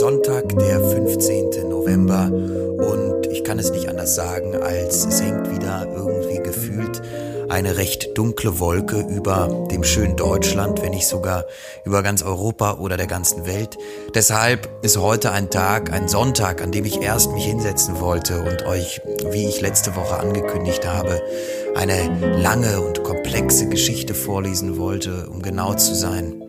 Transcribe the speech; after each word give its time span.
Sonntag, 0.00 0.48
der 0.58 0.80
15. 0.80 1.68
November 1.68 2.30
und 2.32 3.26
ich 3.26 3.44
kann 3.44 3.58
es 3.58 3.70
nicht 3.70 3.88
anders 3.88 4.14
sagen, 4.14 4.56
als 4.56 5.04
es 5.06 5.20
eine 7.60 7.76
recht 7.76 8.16
dunkle 8.16 8.58
Wolke 8.58 9.00
über 9.00 9.66
dem 9.70 9.84
schönen 9.84 10.16
Deutschland, 10.16 10.80
wenn 10.80 10.92
nicht 10.92 11.06
sogar 11.06 11.44
über 11.84 12.02
ganz 12.02 12.22
Europa 12.22 12.78
oder 12.78 12.96
der 12.96 13.06
ganzen 13.06 13.44
Welt. 13.44 13.76
Deshalb 14.14 14.82
ist 14.82 14.96
heute 14.96 15.30
ein 15.30 15.50
Tag, 15.50 15.92
ein 15.92 16.08
Sonntag, 16.08 16.62
an 16.62 16.72
dem 16.72 16.86
ich 16.86 17.02
erst 17.02 17.32
mich 17.32 17.44
hinsetzen 17.44 18.00
wollte 18.00 18.40
und 18.40 18.64
euch, 18.64 19.02
wie 19.30 19.46
ich 19.46 19.60
letzte 19.60 19.94
Woche 19.94 20.16
angekündigt 20.16 20.86
habe, 20.86 21.20
eine 21.76 22.38
lange 22.38 22.80
und 22.80 23.04
komplexe 23.04 23.68
Geschichte 23.68 24.14
vorlesen 24.14 24.78
wollte, 24.78 25.28
um 25.28 25.42
genau 25.42 25.74
zu 25.74 25.94
sein. 25.94 26.42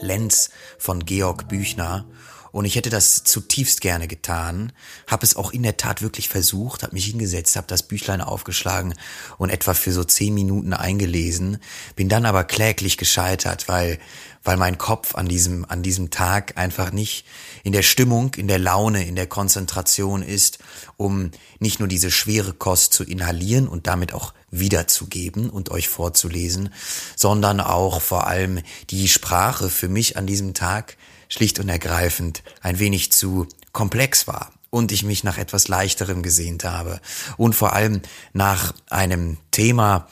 Lenz 0.00 0.48
von 0.78 1.04
Georg 1.04 1.48
Büchner. 1.48 2.06
Und 2.52 2.64
ich 2.64 2.76
hätte 2.76 2.90
das 2.90 3.24
zutiefst 3.24 3.80
gerne 3.80 4.08
getan, 4.08 4.72
habe 5.06 5.24
es 5.24 5.36
auch 5.36 5.52
in 5.52 5.62
der 5.62 5.76
Tat 5.76 6.02
wirklich 6.02 6.28
versucht, 6.28 6.82
habe 6.82 6.94
mich 6.94 7.06
hingesetzt, 7.06 7.56
habe 7.56 7.66
das 7.66 7.82
Büchlein 7.82 8.20
aufgeschlagen 8.20 8.94
und 9.38 9.50
etwa 9.50 9.74
für 9.74 9.92
so 9.92 10.04
zehn 10.04 10.34
Minuten 10.34 10.72
eingelesen, 10.72 11.58
bin 11.96 12.08
dann 12.08 12.26
aber 12.26 12.44
kläglich 12.44 12.96
gescheitert, 12.96 13.68
weil 13.68 13.98
weil 14.42 14.56
mein 14.56 14.78
Kopf 14.78 15.16
an 15.16 15.28
diesem 15.28 15.66
an 15.66 15.82
diesem 15.82 16.08
Tag 16.10 16.56
einfach 16.56 16.92
nicht 16.92 17.26
in 17.62 17.72
der 17.72 17.82
Stimmung, 17.82 18.34
in 18.34 18.48
der 18.48 18.58
Laune, 18.58 19.06
in 19.06 19.14
der 19.14 19.26
Konzentration 19.26 20.22
ist, 20.22 20.58
um 20.96 21.30
nicht 21.58 21.78
nur 21.78 21.88
diese 21.88 22.10
schwere 22.10 22.54
Kost 22.54 22.94
zu 22.94 23.04
inhalieren 23.04 23.68
und 23.68 23.86
damit 23.86 24.14
auch 24.14 24.32
wiederzugeben 24.50 25.50
und 25.50 25.70
euch 25.70 25.88
vorzulesen, 25.88 26.72
sondern 27.16 27.60
auch 27.60 28.00
vor 28.00 28.26
allem 28.26 28.60
die 28.88 29.08
Sprache 29.08 29.68
für 29.68 29.88
mich 29.88 30.16
an 30.16 30.26
diesem 30.26 30.54
Tag 30.54 30.96
schlicht 31.30 31.58
und 31.58 31.70
ergreifend 31.70 32.42
ein 32.60 32.78
wenig 32.78 33.10
zu 33.12 33.46
komplex 33.72 34.26
war 34.26 34.52
und 34.68 34.92
ich 34.92 35.02
mich 35.02 35.24
nach 35.24 35.38
etwas 35.38 35.68
leichterem 35.68 36.22
gesehnt 36.22 36.64
habe 36.64 37.00
und 37.38 37.54
vor 37.54 37.72
allem 37.72 38.02
nach 38.34 38.74
einem 38.90 39.38
Thema, 39.50 40.08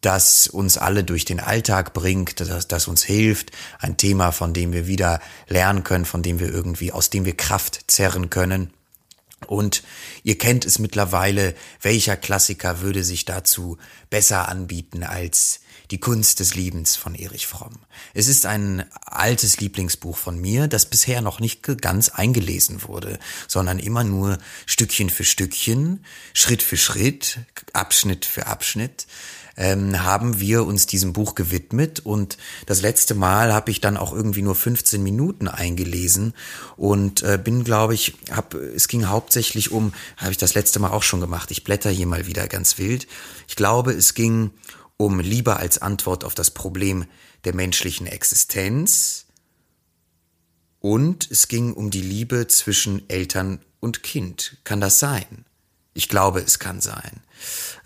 das 0.00 0.48
uns 0.48 0.76
alle 0.76 1.04
durch 1.04 1.24
den 1.24 1.40
Alltag 1.40 1.94
bringt, 1.94 2.40
das, 2.40 2.68
das 2.68 2.88
uns 2.88 3.02
hilft, 3.04 3.52
ein 3.78 3.96
Thema, 3.96 4.32
von 4.32 4.52
dem 4.52 4.72
wir 4.72 4.86
wieder 4.86 5.20
lernen 5.48 5.84
können, 5.84 6.04
von 6.04 6.22
dem 6.22 6.40
wir 6.40 6.48
irgendwie, 6.48 6.92
aus 6.92 7.08
dem 7.08 7.24
wir 7.24 7.36
Kraft 7.36 7.84
zerren 7.86 8.28
können. 8.28 8.70
Und 9.46 9.82
ihr 10.22 10.36
kennt 10.38 10.64
es 10.64 10.78
mittlerweile, 10.78 11.54
welcher 11.80 12.16
Klassiker 12.16 12.80
würde 12.80 13.04
sich 13.04 13.24
dazu 13.24 13.78
besser 14.10 14.48
anbieten 14.48 15.02
als 15.04 15.60
die 15.90 15.98
Kunst 15.98 16.40
des 16.40 16.54
Liebens 16.54 16.96
von 16.96 17.14
Erich 17.14 17.46
Fromm. 17.46 17.78
Es 18.14 18.28
ist 18.28 18.46
ein 18.46 18.84
altes 19.04 19.60
Lieblingsbuch 19.60 20.16
von 20.16 20.40
mir, 20.40 20.68
das 20.68 20.86
bisher 20.86 21.20
noch 21.20 21.40
nicht 21.40 21.62
ganz 21.80 22.08
eingelesen 22.08 22.82
wurde, 22.84 23.18
sondern 23.48 23.78
immer 23.78 24.04
nur 24.04 24.38
Stückchen 24.66 25.10
für 25.10 25.24
Stückchen, 25.24 26.04
Schritt 26.32 26.62
für 26.62 26.76
Schritt, 26.76 27.40
Abschnitt 27.72 28.24
für 28.24 28.46
Abschnitt 28.46 29.06
ähm, 29.56 30.02
haben 30.02 30.40
wir 30.40 30.64
uns 30.64 30.86
diesem 30.86 31.12
Buch 31.12 31.34
gewidmet 31.34 32.00
und 32.00 32.36
das 32.66 32.82
letzte 32.82 33.14
Mal 33.14 33.52
habe 33.52 33.70
ich 33.70 33.80
dann 33.80 33.96
auch 33.96 34.12
irgendwie 34.12 34.42
nur 34.42 34.54
15 34.54 35.02
Minuten 35.02 35.48
eingelesen 35.48 36.34
und 36.76 37.22
äh, 37.22 37.38
bin, 37.42 37.64
glaube 37.64 37.94
ich, 37.94 38.14
hab, 38.30 38.54
es 38.54 38.88
ging 38.88 39.06
hauptsächlich 39.06 39.70
um, 39.70 39.92
habe 40.16 40.32
ich 40.32 40.38
das 40.38 40.54
letzte 40.54 40.80
Mal 40.80 40.90
auch 40.90 41.02
schon 41.02 41.20
gemacht, 41.20 41.50
ich 41.50 41.64
blätter 41.64 41.90
hier 41.90 42.06
mal 42.06 42.26
wieder 42.26 42.48
ganz 42.48 42.78
wild. 42.78 43.06
Ich 43.48 43.56
glaube, 43.56 43.92
es 43.92 44.14
ging 44.14 44.50
um 44.96 45.20
Liebe 45.20 45.56
als 45.56 45.78
Antwort 45.78 46.24
auf 46.24 46.34
das 46.34 46.50
Problem 46.50 47.06
der 47.44 47.54
menschlichen 47.54 48.06
Existenz 48.06 49.26
und 50.84 51.30
es 51.30 51.48
ging 51.48 51.72
um 51.72 51.90
die 51.90 52.02
Liebe 52.02 52.46
zwischen 52.46 53.08
Eltern 53.08 53.58
und 53.80 54.02
Kind. 54.02 54.58
Kann 54.64 54.82
das 54.82 54.98
sein? 54.98 55.46
Ich 55.94 56.10
glaube, 56.10 56.40
es 56.40 56.58
kann 56.58 56.82
sein. 56.82 57.22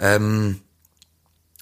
Ähm, 0.01 0.61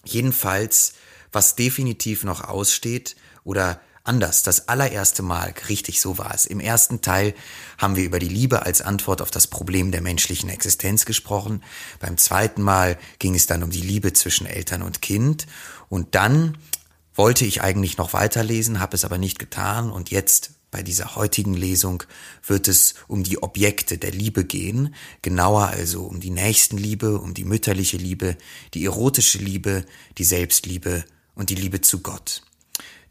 jedenfalls, 0.03 0.95
was 1.33 1.55
definitiv 1.55 2.25
noch 2.25 2.41
aussteht 2.43 3.17
oder 3.45 3.81
anders. 4.07 4.43
Das 4.43 4.69
allererste 4.69 5.23
Mal, 5.23 5.55
richtig 5.69 6.01
so 6.01 6.19
war 6.19 6.35
es. 6.35 6.47
Im 6.47 6.61
ersten 6.61 7.01
Teil 7.01 7.35
haben 7.79 7.97
wir 7.97 8.05
über 8.05 8.19
die 8.19 8.29
Liebe 8.29 8.65
als 8.65 8.83
Antwort 8.83 9.23
auf 9.23 9.31
das 9.31 9.47
Problem 9.47 9.91
der 9.91 10.01
menschlichen 10.01 10.49
Existenz 10.49 11.05
gesprochen. 11.05 11.63
Beim 12.01 12.17
zweiten 12.17 12.63
Mal 12.63 12.99
ging 13.19 13.35
es 13.35 13.47
dann 13.47 13.63
um 13.63 13.71
die 13.71 13.81
Liebe 13.81 14.13
zwischen 14.13 14.47
Eltern 14.47 14.83
und 14.83 15.03
Kind. 15.03 15.47
Und 15.89 16.15
dann 16.15 16.59
wollte 17.15 17.45
ich 17.45 17.63
eigentlich 17.63 17.97
noch 17.99 18.13
weiterlesen, 18.13 18.81
habe 18.81 18.95
es 18.95 19.05
aber 19.05 19.19
nicht 19.19 19.39
getan. 19.39 19.91
Und 19.91 20.11
jetzt 20.11 20.53
bei 20.71 20.83
dieser 20.83 21.17
heutigen 21.17 21.55
Lesung 21.55 22.03
wird 22.47 22.69
es 22.69 22.95
um 23.09 23.23
die 23.23 23.43
Objekte 23.43 23.99
der 23.99 24.11
Liebe 24.11 24.45
gehen, 24.45 24.95
genauer 25.23 25.69
also 25.69 26.05
um 26.05 26.21
die 26.21 26.31
Nächstenliebe, 26.31 27.19
um 27.19 27.35
die 27.35 27.45
mütterliche 27.45 27.97
Liebe, 27.97 28.37
die 28.75 28.85
erotische 28.85 29.39
Liebe, 29.39 29.85
die 30.19 30.25
Selbstliebe 30.25 31.05
und 31.35 31.51
die 31.51 31.55
Liebe 31.55 31.81
zu 31.81 32.01
Gott. 32.01 32.43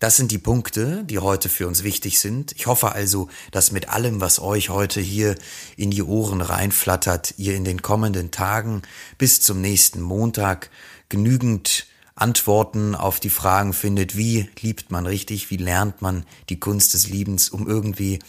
Das 0.05 0.17
sind 0.17 0.29
die 0.29 0.37
Punkte, 0.37 1.03
die 1.03 1.17
heute 1.17 1.49
für 1.49 1.67
uns 1.67 1.81
wichtig 1.81 2.19
sind. 2.19 2.51
Ich 2.51 2.67
hoffe 2.67 2.91
also, 2.91 3.27
dass 3.49 3.71
mit 3.71 3.89
allem, 3.89 4.21
was 4.21 4.39
euch 4.39 4.69
heute 4.69 5.01
hier 5.01 5.33
in 5.77 5.89
die 5.89 6.03
Ohren 6.03 6.41
reinflattert, 6.41 7.33
ihr 7.37 7.55
in 7.55 7.65
den 7.65 7.81
kommenden 7.81 8.29
Tagen 8.29 8.83
bis 9.17 9.41
zum 9.41 9.61
nächsten 9.61 10.01
Montag 10.01 10.69
genügend 11.09 11.87
Antworten 12.13 12.93
auf 12.93 13.19
die 13.19 13.31
Fragen 13.31 13.73
findet, 13.73 14.15
wie 14.15 14.47
liebt 14.61 14.91
man 14.91 15.07
richtig, 15.07 15.49
wie 15.49 15.57
lernt 15.57 16.03
man 16.03 16.23
die 16.49 16.59
Kunst 16.59 16.93
des 16.93 17.09
Liebens, 17.09 17.49
um 17.49 17.67
irgendwie 17.67 18.19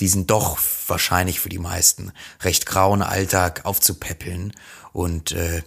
diesen 0.00 0.26
doch 0.26 0.58
wahrscheinlich 0.88 1.40
für 1.40 1.48
die 1.48 1.58
meisten 1.58 2.12
recht 2.42 2.66
grauen 2.66 3.00
Alltag 3.00 3.64
aufzupäppeln? 3.64 4.52
Und 4.92 5.32
äh, 5.32 5.62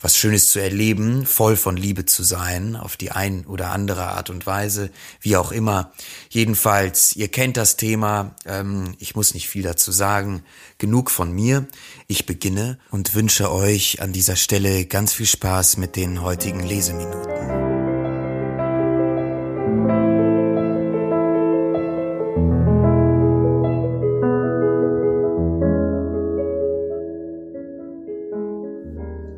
was 0.00 0.16
Schönes 0.16 0.48
zu 0.48 0.60
erleben, 0.60 1.26
voll 1.26 1.56
von 1.56 1.76
Liebe 1.76 2.04
zu 2.06 2.22
sein, 2.22 2.76
auf 2.76 2.96
die 2.96 3.10
ein 3.10 3.46
oder 3.46 3.70
andere 3.70 4.08
Art 4.08 4.30
und 4.30 4.46
Weise, 4.46 4.90
wie 5.20 5.36
auch 5.36 5.52
immer. 5.52 5.92
Jedenfalls, 6.28 7.16
ihr 7.16 7.28
kennt 7.28 7.56
das 7.56 7.76
Thema, 7.76 8.34
ähm, 8.44 8.94
ich 8.98 9.14
muss 9.16 9.34
nicht 9.34 9.48
viel 9.48 9.62
dazu 9.62 9.92
sagen. 9.92 10.42
Genug 10.78 11.10
von 11.10 11.32
mir. 11.32 11.66
Ich 12.06 12.26
beginne 12.26 12.78
und 12.90 13.14
wünsche 13.14 13.50
euch 13.50 14.02
an 14.02 14.12
dieser 14.12 14.36
Stelle 14.36 14.84
ganz 14.86 15.12
viel 15.12 15.26
Spaß 15.26 15.78
mit 15.78 15.96
den 15.96 16.20
heutigen 16.20 16.60
Leseminuten. 16.60 17.55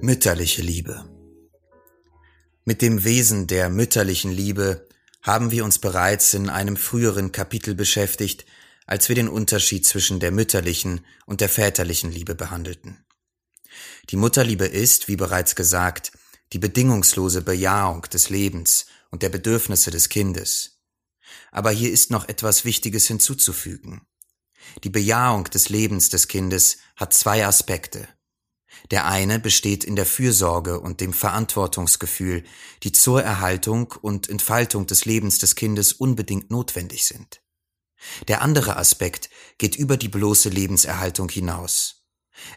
Mütterliche 0.08 0.62
Liebe. 0.62 1.04
Mit 2.64 2.80
dem 2.80 3.04
Wesen 3.04 3.46
der 3.46 3.69
mütterlichen 3.69 4.32
Liebe 4.32 4.88
haben 5.20 5.50
wir 5.50 5.66
uns 5.66 5.78
bereits 5.80 6.32
in 6.32 6.48
einem 6.48 6.78
früheren 6.78 7.30
Kapitel 7.30 7.74
beschäftigt, 7.74 8.46
als 8.86 9.10
wir 9.10 9.16
den 9.16 9.28
Unterschied 9.28 9.84
zwischen 9.84 10.19
der 10.19 10.30
mütterlichen 10.30 11.04
und 11.26 11.42
der 11.42 11.50
väterlichen 11.50 12.10
Liebe 12.10 12.34
behandelten. 12.34 13.04
Die 14.08 14.16
Mutterliebe 14.16 14.64
ist, 14.64 15.08
wie 15.08 15.16
bereits 15.16 15.54
gesagt, 15.54 16.12
die 16.54 16.58
bedingungslose 16.58 17.42
Bejahung 17.42 18.00
des 18.10 18.30
Lebens 18.30 18.86
und 19.10 19.22
der 19.22 19.28
Bedürfnisse 19.28 19.90
des 19.90 20.08
Kindes. 20.08 20.81
Aber 21.52 21.70
hier 21.70 21.93
ist 21.93 22.10
noch 22.10 22.26
etwas 22.31 22.64
Wichtiges 22.64 23.06
hinzuzufügen. 23.08 24.06
Die 24.84 24.88
Bejahung 24.88 25.44
des 25.44 25.69
Lebens 25.69 26.08
des 26.08 26.28
Kindes 26.28 26.78
hat 26.96 27.12
zwei 27.12 27.44
Aspekte. 27.44 28.08
Der 28.90 29.06
eine 29.06 29.38
besteht 29.38 29.84
in 29.84 29.96
der 29.96 30.06
Fürsorge 30.06 30.80
und 30.80 31.00
dem 31.00 31.12
Verantwortungsgefühl, 31.12 32.44
die 32.82 32.92
zur 32.92 33.22
Erhaltung 33.22 33.94
und 34.00 34.28
Entfaltung 34.28 34.86
des 34.86 35.04
Lebens 35.04 35.38
des 35.38 35.54
Kindes 35.54 35.92
unbedingt 35.92 36.50
notwendig 36.50 37.06
sind. 37.06 37.40
Der 38.28 38.42
andere 38.42 38.76
Aspekt 38.76 39.28
geht 39.58 39.76
über 39.76 39.96
die 39.96 40.08
bloße 40.08 40.48
Lebenserhaltung 40.48 41.28
hinaus. 41.28 42.04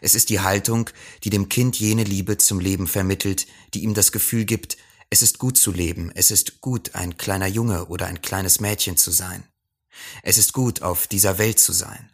Es 0.00 0.14
ist 0.14 0.30
die 0.30 0.40
Haltung, 0.40 0.90
die 1.24 1.30
dem 1.30 1.48
Kind 1.48 1.78
jene 1.78 2.04
Liebe 2.04 2.38
zum 2.38 2.60
Leben 2.60 2.86
vermittelt, 2.86 3.46
die 3.74 3.82
ihm 3.82 3.94
das 3.94 4.12
Gefühl 4.12 4.44
gibt, 4.44 4.76
es 5.10 5.22
ist 5.22 5.38
gut 5.38 5.58
zu 5.58 5.72
leben, 5.72 6.10
es 6.14 6.30
ist 6.30 6.60
gut, 6.60 6.94
ein 6.94 7.18
kleiner 7.18 7.48
Junge 7.48 7.86
oder 7.86 8.06
ein 8.06 8.22
kleines 8.22 8.60
Mädchen 8.60 8.96
zu 8.96 9.10
sein. 9.10 9.46
Es 10.22 10.38
ist 10.38 10.52
gut, 10.52 10.82
auf 10.82 11.06
dieser 11.06 11.36
Welt 11.38 11.58
zu 11.58 11.72
sein. 11.72 12.11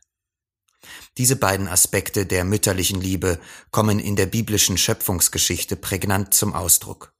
Diese 1.19 1.35
beiden 1.35 1.67
Aspekte 1.67 2.27
der 2.27 2.45
mütterlichen 2.45 3.01
Liebe 3.01 3.41
kommen 3.73 3.99
in 3.99 4.15
der 4.15 4.27
biblischen 4.27 4.79
Schöpfungsgeschichte 4.79 5.75
prägnant 5.75 6.33
zum 6.33 6.55
Ausdruck. 6.55 7.13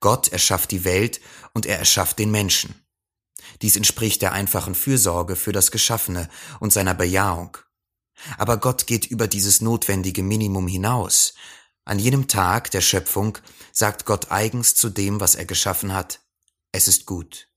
Gott 0.00 0.28
erschafft 0.28 0.72
die 0.72 0.84
Welt 0.84 1.20
und 1.54 1.64
er 1.64 1.78
erschafft 1.78 2.18
den 2.18 2.32
Menschen. 2.32 2.74
Dies 3.62 3.76
entspricht 3.76 4.20
der 4.22 4.32
einfachen 4.32 4.74
Fürsorge 4.74 5.36
für 5.36 5.52
das 5.52 5.70
Geschaffene 5.70 6.28
und 6.58 6.72
seiner 6.72 6.94
Bejahung. 6.94 7.56
Aber 8.36 8.56
Gott 8.58 8.88
geht 8.88 9.06
über 9.06 9.28
dieses 9.28 9.60
notwendige 9.60 10.24
Minimum 10.24 10.66
hinaus. 10.66 11.34
An 11.84 12.00
jenem 12.00 12.26
Tag 12.26 12.72
der 12.72 12.80
Schöpfung 12.80 13.38
sagt 13.72 14.06
Gott 14.06 14.32
eigens 14.32 14.74
zu 14.74 14.90
dem, 14.90 15.20
was 15.20 15.36
er 15.36 15.46
geschaffen 15.46 15.94
hat, 15.94 16.20
es 16.72 16.88
ist 16.88 17.06
gut. 17.06 17.48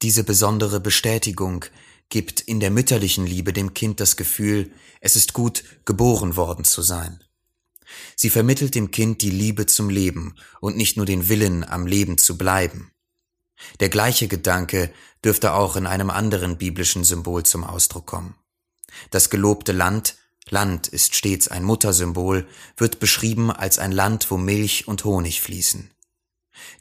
Diese 0.00 0.24
besondere 0.24 0.80
Bestätigung 0.80 1.66
gibt 2.08 2.40
in 2.40 2.60
der 2.60 2.70
mütterlichen 2.70 3.26
Liebe 3.26 3.52
dem 3.52 3.74
Kind 3.74 4.00
das 4.00 4.16
Gefühl, 4.16 4.72
es 5.00 5.16
ist 5.16 5.32
gut, 5.32 5.64
geboren 5.84 6.36
worden 6.36 6.64
zu 6.64 6.82
sein. 6.82 7.22
Sie 8.16 8.30
vermittelt 8.30 8.74
dem 8.74 8.90
Kind 8.90 9.22
die 9.22 9.30
Liebe 9.30 9.66
zum 9.66 9.90
Leben 9.90 10.34
und 10.60 10.76
nicht 10.76 10.96
nur 10.96 11.06
den 11.06 11.28
Willen, 11.28 11.64
am 11.64 11.86
Leben 11.86 12.18
zu 12.18 12.36
bleiben. 12.36 12.92
Der 13.80 13.88
gleiche 13.88 14.28
Gedanke 14.28 14.92
dürfte 15.24 15.52
auch 15.54 15.76
in 15.76 15.86
einem 15.86 16.10
anderen 16.10 16.58
biblischen 16.58 17.04
Symbol 17.04 17.44
zum 17.44 17.64
Ausdruck 17.64 18.06
kommen. 18.06 18.34
Das 19.10 19.30
gelobte 19.30 19.72
Land, 19.72 20.16
Land 20.48 20.88
ist 20.88 21.14
stets 21.14 21.48
ein 21.48 21.64
Muttersymbol, 21.64 22.46
wird 22.76 23.00
beschrieben 23.00 23.50
als 23.50 23.78
ein 23.78 23.92
Land, 23.92 24.30
wo 24.30 24.36
Milch 24.36 24.88
und 24.88 25.04
Honig 25.04 25.40
fließen. 25.40 25.90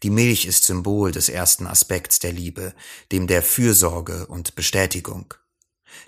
Die 0.03 0.09
Milch 0.09 0.45
ist 0.45 0.63
Symbol 0.63 1.11
des 1.11 1.29
ersten 1.29 1.67
Aspekts 1.67 2.19
der 2.19 2.31
Liebe, 2.31 2.73
dem 3.11 3.27
der 3.27 3.43
Fürsorge 3.43 4.27
und 4.27 4.55
Bestätigung. 4.55 5.33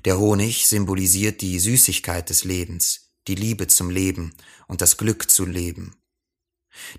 Der 0.05 0.19
Honig 0.19 0.67
symbolisiert 0.67 1.41
die 1.41 1.59
Süßigkeit 1.59 2.29
des 2.29 2.43
Lebens, 2.43 3.11
die 3.27 3.35
Liebe 3.35 3.67
zum 3.67 3.89
Leben 3.89 4.33
und 4.67 4.81
das 4.81 4.97
Glück 4.97 5.29
zu 5.29 5.45
leben. 5.45 5.95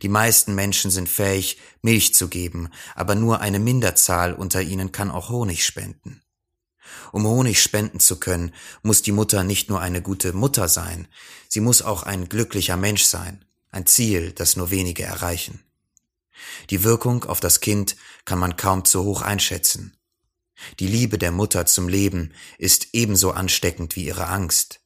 Die 0.02 0.08
meisten 0.08 0.54
Menschen 0.54 0.90
sind 0.90 1.08
fähig, 1.08 1.58
Milch 1.82 2.14
zu 2.14 2.28
geben, 2.28 2.68
aber 2.94 3.14
nur 3.14 3.40
eine 3.40 3.58
Minderzahl 3.58 4.34
unter 4.34 4.62
ihnen 4.62 4.92
kann 4.92 5.10
auch 5.10 5.30
Honig 5.30 5.64
spenden. 5.64 6.22
Um 7.12 7.24
Honig 7.26 7.62
spenden 7.62 8.00
zu 8.00 8.18
können, 8.18 8.52
muss 8.82 9.02
die 9.02 9.12
Mutter 9.12 9.44
nicht 9.44 9.68
nur 9.68 9.80
eine 9.80 10.02
gute 10.02 10.32
Mutter 10.32 10.68
sein, 10.68 11.06
sie 11.48 11.60
muss 11.60 11.82
auch 11.82 12.02
ein 12.02 12.28
glücklicher 12.28 12.76
Mensch 12.76 13.04
sein, 13.04 13.44
ein 13.70 13.86
Ziel, 13.86 14.32
das 14.32 14.56
nur 14.56 14.70
wenige 14.70 15.04
erreichen. 15.04 15.60
Die 16.70 16.84
Wirkung 16.84 17.24
auf 17.24 17.40
das 17.40 17.60
Kind 17.60 17.96
kann 18.24 18.38
man 18.38 18.56
kaum 18.56 18.84
zu 18.84 19.04
hoch 19.04 19.22
einschätzen. 19.22 19.96
Die 20.78 20.86
Liebe 20.86 21.18
der 21.18 21.32
Mutter 21.32 21.66
zum 21.66 21.88
Leben 21.88 22.32
ist 22.58 22.88
ebenso 22.92 23.30
ansteckend 23.30 23.96
wie 23.96 24.04
ihre 24.04 24.26
Angst. 24.26 24.80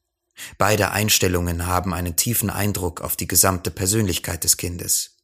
Beide 0.58 0.90
Einstellungen 0.90 1.66
haben 1.66 1.94
einen 1.94 2.16
tiefen 2.16 2.50
Eindruck 2.50 3.00
auf 3.00 3.16
die 3.16 3.28
gesamte 3.28 3.70
Persönlichkeit 3.70 4.44
des 4.44 4.56
Kindes. 4.56 5.16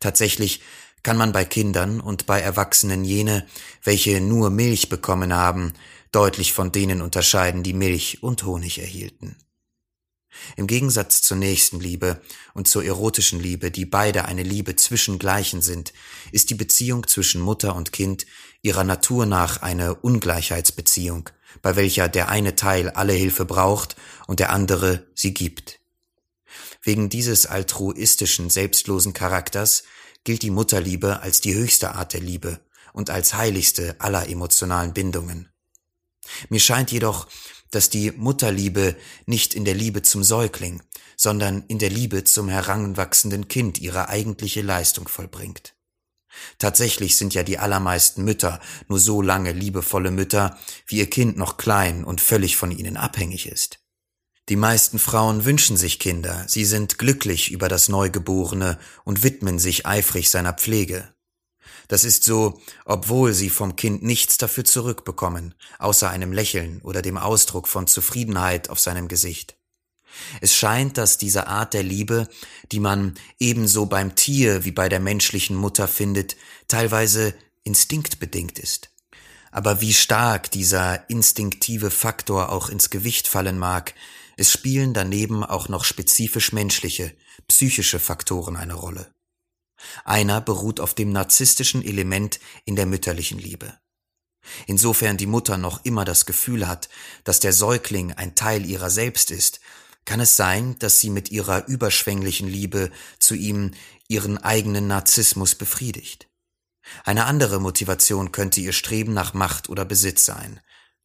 Tatsächlich 0.00 0.62
kann 1.02 1.16
man 1.16 1.32
bei 1.32 1.44
Kindern 1.44 2.00
und 2.00 2.26
bei 2.26 2.40
Erwachsenen 2.40 3.04
jene, 3.04 3.46
welche 3.82 4.20
nur 4.20 4.50
Milch 4.50 4.88
bekommen 4.88 5.32
haben, 5.32 5.72
deutlich 6.12 6.52
von 6.52 6.72
denen 6.72 7.02
unterscheiden, 7.02 7.62
die 7.62 7.72
Milch 7.72 8.22
und 8.22 8.44
Honig 8.44 8.78
erhielten. 8.78 9.36
Im 10.56 10.66
Gegensatz 10.66 11.22
zur 11.22 11.36
Nächstenliebe 11.36 12.20
und 12.54 12.68
zur 12.68 12.84
erotischen 12.84 13.40
Liebe, 13.40 13.70
die 13.70 13.86
beide 13.86 14.24
eine 14.26 14.42
Liebe 14.42 14.76
zwischen 14.76 15.18
Gleichen 15.18 15.62
sind, 15.62 15.92
ist 16.32 16.50
die 16.50 16.54
Beziehung 16.54 17.06
zwischen 17.06 17.40
Mutter 17.40 17.74
und 17.74 17.92
Kind 17.92 18.26
ihrer 18.62 18.84
Natur 18.84 19.26
nach 19.26 19.62
eine 19.62 19.94
Ungleichheitsbeziehung, 19.94 21.30
bei 21.62 21.76
welcher 21.76 22.08
der 22.08 22.28
eine 22.28 22.56
Teil 22.56 22.90
alle 22.90 23.12
Hilfe 23.12 23.44
braucht 23.44 23.96
und 24.26 24.40
der 24.40 24.50
andere 24.50 25.06
sie 25.14 25.34
gibt. 25.34 25.80
Wegen 26.82 27.08
dieses 27.08 27.46
altruistischen, 27.46 28.50
selbstlosen 28.50 29.12
Charakters 29.12 29.84
gilt 30.24 30.42
die 30.42 30.50
Mutterliebe 30.50 31.20
als 31.20 31.40
die 31.40 31.54
höchste 31.54 31.94
Art 31.94 32.12
der 32.12 32.20
Liebe 32.20 32.60
und 32.92 33.10
als 33.10 33.34
heiligste 33.34 33.96
aller 33.98 34.28
emotionalen 34.28 34.92
Bindungen. 34.92 35.48
Mir 36.48 36.60
scheint 36.60 36.90
jedoch, 36.90 37.28
dass 37.70 37.90
die 37.90 38.12
Mutterliebe 38.12 38.96
nicht 39.26 39.54
in 39.54 39.64
der 39.64 39.74
Liebe 39.74 40.02
zum 40.02 40.24
Säugling, 40.24 40.82
sondern 41.16 41.64
in 41.68 41.78
der 41.78 41.90
Liebe 41.90 42.24
zum 42.24 42.48
heranwachsenden 42.48 43.48
Kind 43.48 43.78
ihre 43.78 44.08
eigentliche 44.08 44.62
Leistung 44.62 45.08
vollbringt. 45.08 45.74
Tatsächlich 46.58 47.16
sind 47.16 47.34
ja 47.34 47.42
die 47.42 47.58
allermeisten 47.58 48.22
Mütter 48.22 48.60
nur 48.86 48.98
so 48.98 49.22
lange 49.22 49.52
liebevolle 49.52 50.10
Mütter, 50.10 50.58
wie 50.86 50.98
ihr 50.98 51.10
Kind 51.10 51.36
noch 51.36 51.56
klein 51.56 52.04
und 52.04 52.20
völlig 52.20 52.56
von 52.56 52.70
ihnen 52.70 52.96
abhängig 52.96 53.46
ist. 53.46 53.80
Die 54.48 54.56
meisten 54.56 54.98
Frauen 54.98 55.44
wünschen 55.44 55.76
sich 55.76 55.98
Kinder, 55.98 56.44
sie 56.48 56.64
sind 56.64 56.96
glücklich 56.96 57.50
über 57.50 57.68
das 57.68 57.88
Neugeborene 57.88 58.78
und 59.04 59.22
widmen 59.22 59.58
sich 59.58 59.84
eifrig 59.84 60.30
seiner 60.30 60.54
Pflege. 60.54 61.12
Das 61.88 62.04
ist 62.04 62.22
so, 62.22 62.60
obwohl 62.84 63.32
sie 63.32 63.48
vom 63.48 63.74
Kind 63.74 64.02
nichts 64.02 64.36
dafür 64.36 64.64
zurückbekommen, 64.64 65.54
außer 65.78 66.10
einem 66.10 66.32
Lächeln 66.32 66.80
oder 66.82 67.00
dem 67.00 67.16
Ausdruck 67.16 67.66
von 67.66 67.86
Zufriedenheit 67.86 68.68
auf 68.68 68.78
seinem 68.78 69.08
Gesicht. 69.08 69.56
Es 70.40 70.54
scheint, 70.54 70.98
dass 70.98 71.18
diese 71.18 71.46
Art 71.46 71.74
der 71.74 71.82
Liebe, 71.82 72.28
die 72.72 72.80
man 72.80 73.14
ebenso 73.38 73.86
beim 73.86 74.16
Tier 74.16 74.64
wie 74.64 74.70
bei 74.70 74.88
der 74.88 75.00
menschlichen 75.00 75.56
Mutter 75.56 75.88
findet, 75.88 76.36
teilweise 76.66 77.34
instinktbedingt 77.64 78.58
ist. 78.58 78.90
Aber 79.50 79.80
wie 79.80 79.94
stark 79.94 80.50
dieser 80.50 81.08
instinktive 81.08 81.90
Faktor 81.90 82.50
auch 82.50 82.68
ins 82.68 82.90
Gewicht 82.90 83.28
fallen 83.28 83.58
mag, 83.58 83.94
es 84.36 84.52
spielen 84.52 84.92
daneben 84.92 85.42
auch 85.42 85.68
noch 85.68 85.84
spezifisch 85.84 86.52
menschliche, 86.52 87.12
psychische 87.48 87.98
Faktoren 87.98 88.56
eine 88.56 88.74
Rolle. 88.74 89.10
Einer 90.08 90.40
beruht 90.40 90.80
auf 90.80 90.94
dem 90.94 91.12
narzisstischen 91.12 91.84
Element 91.84 92.40
in 92.64 92.76
der 92.76 92.86
mütterlichen 92.86 93.38
Liebe. 93.38 93.78
Insofern 94.66 95.18
die 95.18 95.26
Mutter 95.26 95.58
noch 95.58 95.84
immer 95.84 96.06
das 96.06 96.24
Gefühl 96.24 96.66
hat, 96.66 96.88
dass 97.24 97.40
der 97.40 97.52
Säugling 97.52 98.14
ein 98.14 98.34
Teil 98.34 98.64
ihrer 98.64 98.88
selbst 98.88 99.30
ist, 99.30 99.60
kann 100.06 100.20
es 100.20 100.34
sein, 100.34 100.78
dass 100.78 101.00
sie 101.00 101.10
mit 101.10 101.30
ihrer 101.30 101.66
überschwänglichen 101.66 102.48
Liebe 102.48 102.90
zu 103.18 103.34
ihm 103.34 103.72
ihren 104.08 104.38
eigenen 104.38 104.86
Narzissmus 104.86 105.54
befriedigt. 105.54 106.26
Eine 107.04 107.26
andere 107.26 107.60
Motivation 107.60 108.32
könnte 108.32 108.62
ihr 108.62 108.72
Streben 108.72 109.12
nach 109.12 109.34
Macht 109.34 109.68
oder 109.68 109.84
Besitz 109.84 110.24
sein. 110.24 110.60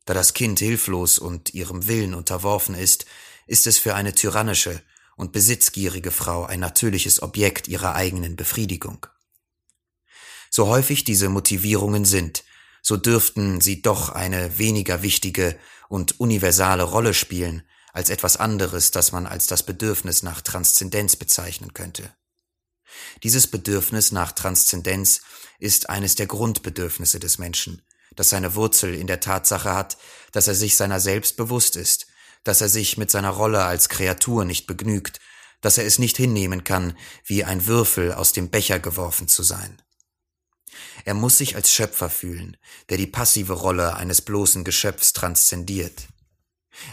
Da 0.06 0.14
das 0.14 0.34
Kind 0.34 0.60
hilflos 0.60 1.20
und 1.20 1.54
ihrem 1.54 1.88
Willen 1.88 2.14
unterworfen 2.14 2.74
ist, 2.74 3.06
ist 3.48 3.68
es 3.68 3.78
für 3.78 3.96
eine 3.96 4.14
tyrannische, 4.16 4.82
und 5.16 5.32
besitzgierige 5.32 6.12
Frau 6.12 6.46
ein 6.46 6.60
natürliches 6.60 7.22
Objekt 7.22 7.68
ihrer 7.68 7.96
eigenen 7.96 8.36
Befriedigung. 8.36 9.06
So 10.50 10.68
häufig 10.68 11.04
diese 11.04 11.30
Motivierungen 11.30 12.06
sind, 12.06 12.44
so 12.82 12.98
dürften 12.98 13.62
sie 13.62 13.82
doch 13.82 14.10
eine 14.10 14.58
weniger 14.58 15.02
wichtige 15.02 15.58
und 15.90 16.20
universale 16.20 16.84
Rolle 16.84 17.14
spielen 17.14 17.64
als 17.94 18.10
etwas 18.10 18.38
anderes, 18.38 18.92
das 18.92 19.12
man 19.12 19.26
als 19.26 19.48
das 19.48 19.64
Bedürfnis 19.64 20.24
nach 20.24 20.42
Transzendenz 20.42 21.16
bezeichnen 21.16 21.74
könnte. 21.74 22.12
Dieses 23.24 23.48
Bedürfnis 23.48 24.12
nach 24.12 24.32
Transzendenz 24.32 25.22
ist 25.60 25.90
eines 25.90 26.16
der 26.16 26.28
Grundbedürfnisse 26.28 27.20
des 27.20 27.38
Menschen, 27.38 27.82
das 28.16 28.30
seine 28.30 28.56
Wurzel 28.56 28.94
in 28.94 29.08
der 29.08 29.20
Tatsache 29.20 29.74
hat, 29.74 29.98
dass 30.32 30.48
er 30.48 30.56
sich 30.56 30.76
seiner 30.76 31.00
selbst 31.00 31.38
bewusst 31.38 31.76
ist 31.76 32.08
dass 32.44 32.62
er 32.62 32.70
sich 32.70 32.98
mit 32.98 33.12
seiner 33.12 33.30
Rolle 33.30 33.64
als 33.64 33.90
Kreatur 33.90 34.46
nicht 34.46 34.68
begnügt, 34.68 35.20
dass 35.62 35.78
er 35.78 35.86
es 35.86 35.98
nicht 35.98 36.18
hinnehmen 36.18 36.64
kann, 36.64 36.98
wie 37.26 37.44
ein 37.44 37.66
Würfel 37.68 38.14
aus 38.14 38.34
dem 38.34 38.50
Becher 38.50 38.80
geworfen 38.80 39.28
zu 39.28 39.44
sein. 39.44 39.82
Er 41.06 41.14
muss 41.14 41.38
sich 41.38 41.56
als 41.56 41.72
Schöpfer 41.72 42.10
fühlen, 42.10 42.58
der 42.90 42.98
die 42.98 43.08
passive 43.08 43.54
Rolle 43.54 43.96
eines 43.96 44.22
bloßen 44.22 44.64
Geschöpfs 44.64 45.14
transzendiert. 45.14 46.08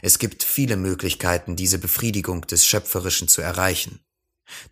Es 0.02 0.18
gibt 0.18 0.42
viele 0.44 0.76
Möglichkeiten, 0.76 1.56
diese 1.56 1.78
Befriedigung 1.78 2.46
des 2.46 2.66
Schöpferischen 2.66 3.28
zu 3.28 3.40
erreichen. 3.40 4.00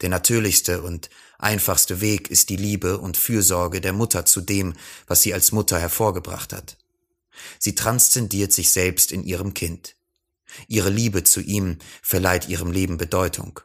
Der 0.00 0.08
natürlichste 0.08 0.82
und 0.82 1.08
einfachste 1.38 2.00
Weg 2.00 2.30
ist 2.30 2.50
die 2.50 2.56
Liebe 2.56 2.98
und 2.98 3.16
Fürsorge 3.16 3.80
der 3.80 3.92
Mutter 3.92 4.24
zu 4.24 4.40
dem, 4.40 4.74
was 5.06 5.22
sie 5.22 5.32
als 5.32 5.52
Mutter 5.52 5.78
hervorgebracht 5.78 6.52
hat. 6.52 6.76
Sie 7.58 7.74
transzendiert 7.74 8.52
sich 8.52 8.70
selbst 8.70 9.12
in 9.12 9.22
ihrem 9.22 9.54
Kind. 9.54 9.94
Ihre 10.66 10.90
Liebe 10.90 11.24
zu 11.24 11.40
ihm 11.40 11.78
verleiht 12.02 12.48
ihrem 12.48 12.72
Leben 12.72 12.96
Bedeutung. 12.96 13.60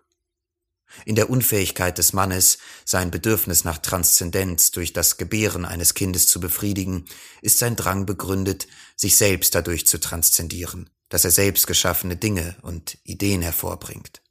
In 1.06 1.16
der 1.16 1.30
Unfähigkeit 1.30 1.98
des 1.98 2.14
Mannes, 2.14 2.60
sein 2.86 3.12
Bedürfnis 3.12 3.64
nach 3.64 3.80
Transzendenz 3.80 4.72
durch 4.72 4.94
das 4.94 5.18
Gebären 5.18 5.66
eines 5.66 5.96
Kindes 5.96 6.28
zu 6.28 6.40
befriedigen, 6.40 7.06
ist 7.42 7.58
sein 7.58 7.76
Drang 7.76 8.06
begründet, 8.06 8.68
sich 8.96 9.18
selbst 9.18 9.56
dadurch 9.56 9.88
zu 9.88 10.00
transzendieren, 10.00 10.90
dass 11.10 11.26
er 11.26 11.32
selbst 11.32 11.68
geschaffene 11.68 12.16
Dinge 12.16 12.56
und 12.62 12.98
Ideen 13.04 13.42
hervorbringt. 13.42 14.22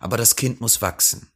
Aber 0.00 0.16
das 0.16 0.36
Kind 0.36 0.60
muss 0.60 0.80
wachsen. 0.80 1.28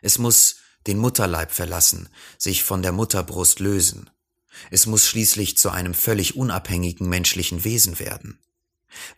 Es 0.00 0.18
muss 0.18 0.56
den 0.86 0.98
Mutterleib 0.98 1.52
verlassen, 1.52 2.08
sich 2.38 2.62
von 2.62 2.82
der 2.82 2.92
Mutterbrust 2.92 3.60
lösen. 3.60 4.08
Es 4.70 4.86
muss 4.86 5.06
schließlich 5.06 5.58
zu 5.58 5.70
einem 5.70 5.94
völlig 5.94 6.36
unabhängigen 6.36 7.08
menschlichen 7.08 7.64
Wesen 7.64 7.98
werden. 7.98 8.40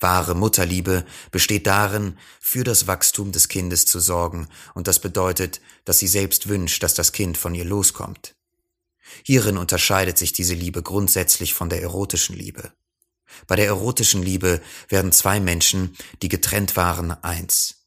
Wahre 0.01 0.35
Mutterliebe 0.35 1.05
besteht 1.31 1.67
darin, 1.67 2.19
für 2.41 2.65
das 2.65 2.87
Wachstum 2.87 3.33
des 3.33 3.49
Kindes 3.49 3.87
zu 3.87 4.01
sorgen, 4.01 4.49
und 4.75 4.89
das 4.89 5.01
bedeutet, 5.01 5.61
dass 5.85 5.99
sie 5.99 6.09
selbst 6.09 6.49
wünscht, 6.49 6.83
dass 6.83 6.95
das 6.95 7.13
Kind 7.13 7.37
von 7.37 7.55
ihr 7.55 7.65
loskommt. 7.65 8.35
Hierin 9.25 9.59
unterscheidet 9.59 10.19
sich 10.19 10.33
diese 10.33 10.55
Liebe 10.55 10.83
grundsätzlich 10.83 11.55
von 11.55 11.69
der 11.69 11.83
erotischen 11.83 12.37
Liebe. 12.37 12.73
Bei 13.47 13.57
der 13.57 13.67
erotischen 13.67 14.23
Liebe 14.23 14.61
werden 14.89 15.13
zwei 15.13 15.41
Menschen, 15.41 15.97
die 16.23 16.29
getrennt 16.29 16.77
waren, 16.77 17.11
eins. 17.11 17.87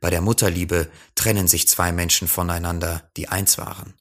Bei 0.00 0.10
der 0.10 0.20
Mutterliebe 0.20 0.90
trennen 1.14 1.48
sich 1.48 1.68
zwei 1.68 1.92
Menschen 1.92 2.28
voneinander, 2.28 3.10
die 3.16 3.28
eins 3.28 3.58
waren. 3.58 3.94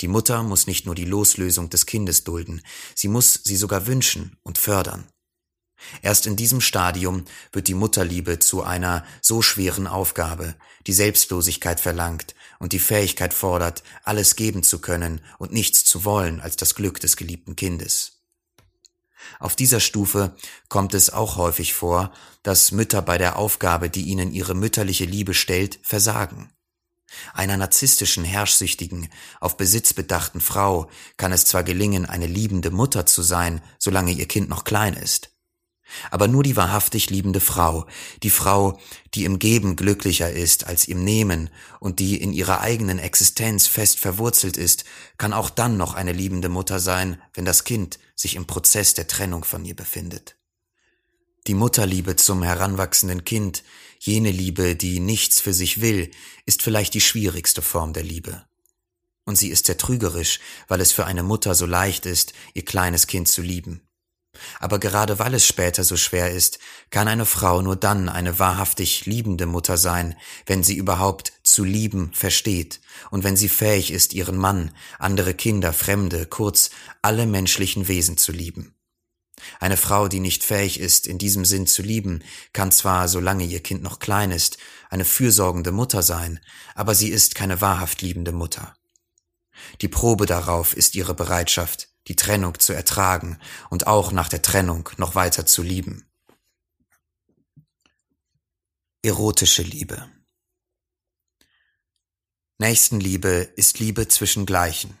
Die 0.00 0.08
Mutter 0.08 0.42
muss 0.42 0.66
nicht 0.66 0.86
nur 0.86 0.94
die 0.94 1.04
Loslösung 1.04 1.68
des 1.68 1.86
Kindes 1.86 2.24
dulden, 2.24 2.62
sie 2.94 3.08
muss 3.08 3.40
sie 3.44 3.56
sogar 3.56 3.86
wünschen 3.86 4.36
und 4.42 4.58
fördern. 4.58 5.04
Erst 6.02 6.26
in 6.26 6.36
diesem 6.36 6.60
Stadium 6.60 7.24
wird 7.52 7.68
die 7.68 7.74
Mutterliebe 7.74 8.38
zu 8.38 8.62
einer 8.62 9.04
so 9.20 9.42
schweren 9.42 9.86
Aufgabe, 9.86 10.54
die 10.86 10.92
Selbstlosigkeit 10.92 11.80
verlangt 11.80 12.34
und 12.58 12.72
die 12.72 12.78
Fähigkeit 12.78 13.34
fordert, 13.34 13.82
alles 14.02 14.36
geben 14.36 14.62
zu 14.62 14.80
können 14.80 15.20
und 15.38 15.52
nichts 15.52 15.84
zu 15.84 16.04
wollen 16.04 16.40
als 16.40 16.56
das 16.56 16.74
Glück 16.74 17.00
des 17.00 17.16
geliebten 17.16 17.56
Kindes. 17.56 18.14
Auf 19.38 19.56
dieser 19.56 19.80
Stufe 19.80 20.36
kommt 20.68 20.94
es 20.94 21.10
auch 21.10 21.36
häufig 21.36 21.74
vor, 21.74 22.12
dass 22.42 22.72
Mütter 22.72 23.02
bei 23.02 23.18
der 23.18 23.36
Aufgabe, 23.36 23.90
die 23.90 24.02
ihnen 24.02 24.32
ihre 24.32 24.54
mütterliche 24.54 25.06
Liebe 25.06 25.34
stellt, 25.34 25.78
versagen. 25.82 26.50
Einer 27.32 27.56
narzisstischen, 27.56 28.24
herrschsüchtigen, 28.24 29.08
auf 29.40 29.56
Besitz 29.56 29.92
bedachten 29.92 30.40
Frau 30.40 30.90
kann 31.16 31.32
es 31.32 31.44
zwar 31.44 31.62
gelingen, 31.62 32.06
eine 32.06 32.26
liebende 32.26 32.70
Mutter 32.70 33.06
zu 33.06 33.22
sein, 33.22 33.62
solange 33.78 34.12
ihr 34.12 34.26
Kind 34.26 34.48
noch 34.48 34.64
klein 34.64 34.94
ist. 34.94 35.33
Aber 36.10 36.28
nur 36.28 36.42
die 36.42 36.56
wahrhaftig 36.56 37.10
liebende 37.10 37.40
Frau, 37.40 37.86
die 38.22 38.30
Frau, 38.30 38.80
die 39.14 39.24
im 39.24 39.38
Geben 39.38 39.76
glücklicher 39.76 40.30
ist 40.30 40.66
als 40.66 40.88
im 40.88 41.04
Nehmen 41.04 41.50
und 41.80 41.98
die 41.98 42.20
in 42.20 42.32
ihrer 42.32 42.60
eigenen 42.60 42.98
Existenz 42.98 43.66
fest 43.66 43.98
verwurzelt 43.98 44.56
ist, 44.56 44.84
kann 45.18 45.32
auch 45.32 45.50
dann 45.50 45.76
noch 45.76 45.94
eine 45.94 46.12
liebende 46.12 46.48
Mutter 46.48 46.80
sein, 46.80 47.20
wenn 47.34 47.44
das 47.44 47.64
Kind 47.64 47.98
sich 48.16 48.34
im 48.36 48.46
Prozess 48.46 48.94
der 48.94 49.06
Trennung 49.06 49.44
von 49.44 49.64
ihr 49.64 49.76
befindet. 49.76 50.36
Die 51.46 51.54
Mutterliebe 51.54 52.16
zum 52.16 52.42
heranwachsenden 52.42 53.24
Kind, 53.24 53.64
jene 53.98 54.30
Liebe, 54.30 54.76
die 54.76 54.98
nichts 55.00 55.40
für 55.40 55.52
sich 55.52 55.80
will, 55.80 56.10
ist 56.46 56.62
vielleicht 56.62 56.94
die 56.94 57.02
schwierigste 57.02 57.60
Form 57.60 57.92
der 57.92 58.02
Liebe. 58.02 58.46
Und 59.24 59.36
sie 59.36 59.48
ist 59.48 59.66
sehr 59.66 59.78
trügerisch, 59.78 60.40
weil 60.68 60.80
es 60.80 60.92
für 60.92 61.04
eine 61.04 61.22
Mutter 61.22 61.54
so 61.54 61.66
leicht 61.66 62.06
ist, 62.06 62.32
ihr 62.54 62.64
kleines 62.64 63.06
Kind 63.06 63.28
zu 63.28 63.42
lieben. 63.42 63.82
Aber 64.60 64.78
gerade 64.78 65.18
weil 65.18 65.34
es 65.34 65.46
später 65.46 65.84
so 65.84 65.96
schwer 65.96 66.30
ist, 66.30 66.58
kann 66.90 67.08
eine 67.08 67.26
Frau 67.26 67.62
nur 67.62 67.76
dann 67.76 68.08
eine 68.08 68.38
wahrhaftig 68.38 69.06
liebende 69.06 69.46
Mutter 69.46 69.76
sein, 69.76 70.16
wenn 70.46 70.62
sie 70.62 70.76
überhaupt 70.76 71.32
zu 71.42 71.64
lieben 71.64 72.10
versteht 72.12 72.80
und 73.10 73.24
wenn 73.24 73.36
sie 73.36 73.48
fähig 73.48 73.92
ist, 73.92 74.14
ihren 74.14 74.36
Mann, 74.36 74.70
andere 74.98 75.34
Kinder, 75.34 75.72
Fremde, 75.72 76.26
kurz 76.26 76.70
alle 77.02 77.26
menschlichen 77.26 77.88
Wesen 77.88 78.16
zu 78.16 78.32
lieben. 78.32 78.74
Eine 79.60 79.76
Frau, 79.76 80.08
die 80.08 80.20
nicht 80.20 80.44
fähig 80.44 80.80
ist, 80.80 81.06
in 81.06 81.18
diesem 81.18 81.44
Sinn 81.44 81.66
zu 81.66 81.82
lieben, 81.82 82.22
kann 82.52 82.72
zwar, 82.72 83.08
solange 83.08 83.44
ihr 83.44 83.60
Kind 83.60 83.82
noch 83.82 83.98
klein 83.98 84.30
ist, 84.30 84.58
eine 84.90 85.04
fürsorgende 85.04 85.72
Mutter 85.72 86.02
sein, 86.02 86.40
aber 86.74 86.94
sie 86.94 87.08
ist 87.08 87.34
keine 87.34 87.60
wahrhaft 87.60 88.02
liebende 88.02 88.32
Mutter. 88.32 88.74
Die 89.80 89.88
Probe 89.88 90.26
darauf 90.26 90.76
ist 90.76 90.94
ihre 90.94 91.14
Bereitschaft, 91.14 91.88
die 92.08 92.16
Trennung 92.16 92.58
zu 92.58 92.72
ertragen 92.72 93.38
und 93.70 93.86
auch 93.86 94.12
nach 94.12 94.28
der 94.28 94.42
Trennung 94.42 94.90
noch 94.96 95.14
weiter 95.14 95.46
zu 95.46 95.62
lieben. 95.62 96.04
Erotische 99.02 99.62
Liebe 99.62 100.08
Nächstenliebe 102.58 103.52
ist 103.56 103.80
Liebe 103.80 104.06
zwischen 104.06 104.46
Gleichen. 104.46 104.96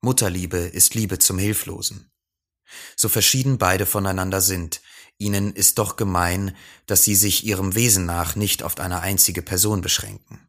Mutterliebe 0.00 0.58
ist 0.58 0.94
Liebe 0.94 1.18
zum 1.18 1.38
Hilflosen. 1.38 2.12
So 2.94 3.08
verschieden 3.08 3.58
beide 3.58 3.84
voneinander 3.84 4.40
sind, 4.40 4.80
ihnen 5.18 5.52
ist 5.52 5.78
doch 5.78 5.96
gemein, 5.96 6.56
dass 6.86 7.02
sie 7.02 7.16
sich 7.16 7.44
ihrem 7.44 7.74
Wesen 7.74 8.06
nach 8.06 8.36
nicht 8.36 8.62
auf 8.62 8.78
eine 8.78 9.00
einzige 9.00 9.42
Person 9.42 9.80
beschränken. 9.80 10.48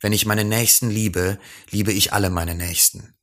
Wenn 0.00 0.14
ich 0.14 0.24
meine 0.24 0.44
Nächsten 0.44 0.88
liebe, 0.90 1.38
liebe 1.70 1.92
ich 1.92 2.12
alle 2.12 2.30
meine 2.30 2.54
Nächsten. 2.54 3.17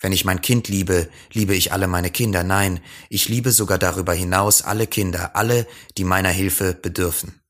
Wenn 0.00 0.12
ich 0.12 0.24
mein 0.24 0.40
Kind 0.40 0.68
liebe, 0.68 1.10
liebe 1.30 1.54
ich 1.54 1.72
alle 1.72 1.86
meine 1.86 2.10
Kinder. 2.10 2.42
Nein, 2.42 2.80
ich 3.10 3.28
liebe 3.28 3.52
sogar 3.52 3.78
darüber 3.78 4.14
hinaus 4.14 4.62
alle 4.62 4.86
Kinder, 4.86 5.36
alle, 5.36 5.66
die 5.98 6.04
meiner 6.04 6.30
Hilfe 6.30 6.72
bedürfen. 6.72 7.42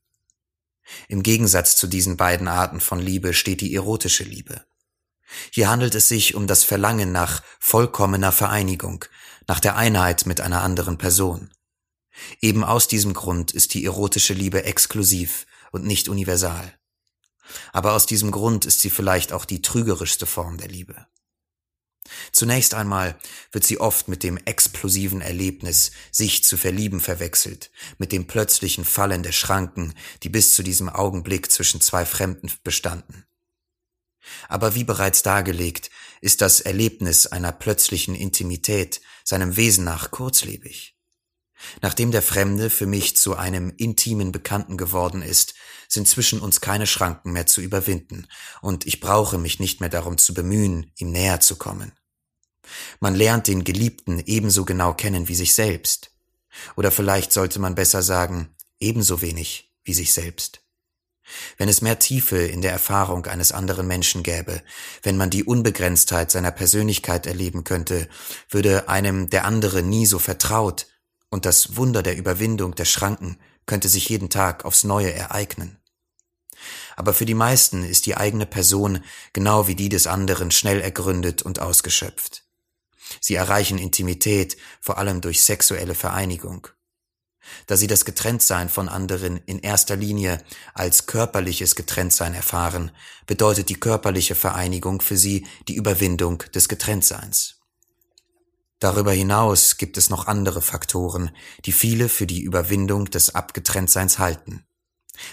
Im 1.08 1.22
Gegensatz 1.22 1.76
zu 1.76 1.86
diesen 1.86 2.16
beiden 2.16 2.48
Arten 2.48 2.80
von 2.80 2.98
Liebe 2.98 3.34
steht 3.34 3.60
die 3.60 3.72
erotische 3.74 4.24
Liebe. 4.24 4.64
Hier 5.52 5.70
handelt 5.70 5.94
es 5.94 6.08
sich 6.08 6.34
um 6.34 6.48
das 6.48 6.64
Verlangen 6.64 7.12
nach 7.12 7.44
vollkommener 7.60 8.32
Vereinigung, 8.32 9.04
nach 9.46 9.60
der 9.60 9.76
Einheit 9.76 10.26
mit 10.26 10.40
einer 10.40 10.62
anderen 10.62 10.98
Person. 10.98 11.52
Eben 12.40 12.64
aus 12.64 12.88
diesem 12.88 13.14
Grund 13.14 13.52
ist 13.52 13.74
die 13.74 13.84
erotische 13.84 14.34
Liebe 14.34 14.64
exklusiv 14.64 15.46
und 15.70 15.84
nicht 15.86 16.08
universal. 16.08 16.74
Aber 17.72 17.94
aus 17.94 18.06
diesem 18.06 18.32
Grund 18.32 18.64
ist 18.64 18.80
sie 18.80 18.90
vielleicht 18.90 19.32
auch 19.32 19.44
die 19.44 19.62
trügerischste 19.62 20.26
Form 20.26 20.58
der 20.58 20.68
Liebe. 20.68 21.06
Zunächst 22.32 22.74
einmal 22.74 23.18
wird 23.52 23.64
sie 23.64 23.78
oft 23.78 24.08
mit 24.08 24.22
dem 24.22 24.36
explosiven 24.38 25.20
Erlebnis, 25.20 25.92
sich 26.10 26.42
zu 26.44 26.56
verlieben, 26.56 27.00
verwechselt, 27.00 27.70
mit 27.98 28.12
dem 28.12 28.26
plötzlichen 28.26 28.84
Fallen 28.84 29.22
der 29.22 29.32
Schranken, 29.32 29.94
die 30.22 30.28
bis 30.28 30.54
zu 30.54 30.62
diesem 30.62 30.88
Augenblick 30.88 31.50
zwischen 31.52 31.80
zwei 31.80 32.04
Fremden 32.06 32.50
bestanden. 32.64 33.26
Aber 34.48 34.74
wie 34.74 34.84
bereits 34.84 35.22
dargelegt, 35.22 35.90
ist 36.20 36.40
das 36.40 36.60
Erlebnis 36.60 37.26
einer 37.26 37.52
plötzlichen 37.52 38.14
Intimität 38.14 39.00
seinem 39.24 39.56
Wesen 39.56 39.84
nach 39.84 40.10
kurzlebig. 40.10 40.96
Nachdem 41.82 42.10
der 42.10 42.22
Fremde 42.22 42.70
für 42.70 42.86
mich 42.86 43.16
zu 43.16 43.36
einem 43.36 43.72
intimen 43.76 44.32
Bekannten 44.32 44.76
geworden 44.76 45.22
ist, 45.22 45.54
sind 45.92 46.08
zwischen 46.08 46.40
uns 46.40 46.60
keine 46.60 46.86
Schranken 46.86 47.32
mehr 47.32 47.46
zu 47.46 47.60
überwinden, 47.60 48.26
und 48.62 48.86
ich 48.86 49.00
brauche 49.00 49.38
mich 49.38 49.60
nicht 49.60 49.80
mehr 49.80 49.90
darum 49.90 50.16
zu 50.16 50.32
bemühen, 50.32 50.92
ihm 50.96 51.10
näher 51.10 51.40
zu 51.40 51.56
kommen. 51.56 51.92
Man 53.00 53.14
lernt 53.14 53.48
den 53.48 53.64
Geliebten 53.64 54.22
ebenso 54.24 54.64
genau 54.64 54.94
kennen 54.94 55.28
wie 55.28 55.34
sich 55.34 55.54
selbst. 55.54 56.12
Oder 56.76 56.90
vielleicht 56.90 57.32
sollte 57.32 57.58
man 57.58 57.74
besser 57.74 58.02
sagen, 58.02 58.54
ebenso 58.78 59.20
wenig 59.20 59.72
wie 59.84 59.94
sich 59.94 60.12
selbst. 60.12 60.62
Wenn 61.56 61.68
es 61.68 61.82
mehr 61.82 61.98
Tiefe 61.98 62.38
in 62.38 62.62
der 62.62 62.72
Erfahrung 62.72 63.26
eines 63.26 63.52
anderen 63.52 63.86
Menschen 63.86 64.22
gäbe, 64.22 64.62
wenn 65.02 65.16
man 65.16 65.30
die 65.30 65.44
Unbegrenztheit 65.44 66.30
seiner 66.30 66.50
Persönlichkeit 66.50 67.26
erleben 67.26 67.64
könnte, 67.64 68.08
würde 68.48 68.88
einem 68.88 69.30
der 69.30 69.44
andere 69.44 69.82
nie 69.82 70.06
so 70.06 70.18
vertraut, 70.18 70.86
und 71.32 71.46
das 71.46 71.76
Wunder 71.76 72.02
der 72.02 72.16
Überwindung 72.16 72.74
der 72.74 72.84
Schranken 72.84 73.38
könnte 73.64 73.88
sich 73.88 74.08
jeden 74.08 74.30
Tag 74.30 74.64
aufs 74.64 74.82
Neue 74.82 75.12
ereignen. 75.12 75.79
Aber 77.00 77.14
für 77.14 77.24
die 77.24 77.32
meisten 77.32 77.82
ist 77.82 78.04
die 78.04 78.18
eigene 78.18 78.44
Person 78.44 79.02
genau 79.32 79.66
wie 79.66 79.74
die 79.74 79.88
des 79.88 80.06
anderen 80.06 80.50
schnell 80.50 80.82
ergründet 80.82 81.40
und 81.40 81.58
ausgeschöpft. 81.58 82.44
Sie 83.22 83.36
erreichen 83.36 83.78
Intimität, 83.78 84.58
vor 84.82 84.98
allem 84.98 85.22
durch 85.22 85.42
sexuelle 85.42 85.94
Vereinigung. 85.94 86.68
Da 87.66 87.78
sie 87.78 87.86
das 87.86 88.04
Getrenntsein 88.04 88.68
von 88.68 88.90
anderen 88.90 89.38
in 89.46 89.60
erster 89.60 89.96
Linie 89.96 90.44
als 90.74 91.06
körperliches 91.06 91.74
Getrenntsein 91.74 92.34
erfahren, 92.34 92.90
bedeutet 93.24 93.70
die 93.70 93.80
körperliche 93.80 94.34
Vereinigung 94.34 95.00
für 95.00 95.16
sie 95.16 95.46
die 95.68 95.76
Überwindung 95.76 96.44
des 96.54 96.68
Getrenntseins. 96.68 97.60
Darüber 98.78 99.12
hinaus 99.12 99.78
gibt 99.78 99.96
es 99.96 100.10
noch 100.10 100.26
andere 100.26 100.60
Faktoren, 100.60 101.34
die 101.64 101.72
viele 101.72 102.10
für 102.10 102.26
die 102.26 102.42
Überwindung 102.42 103.06
des 103.06 103.34
Abgetrenntseins 103.34 104.18
halten. 104.18 104.66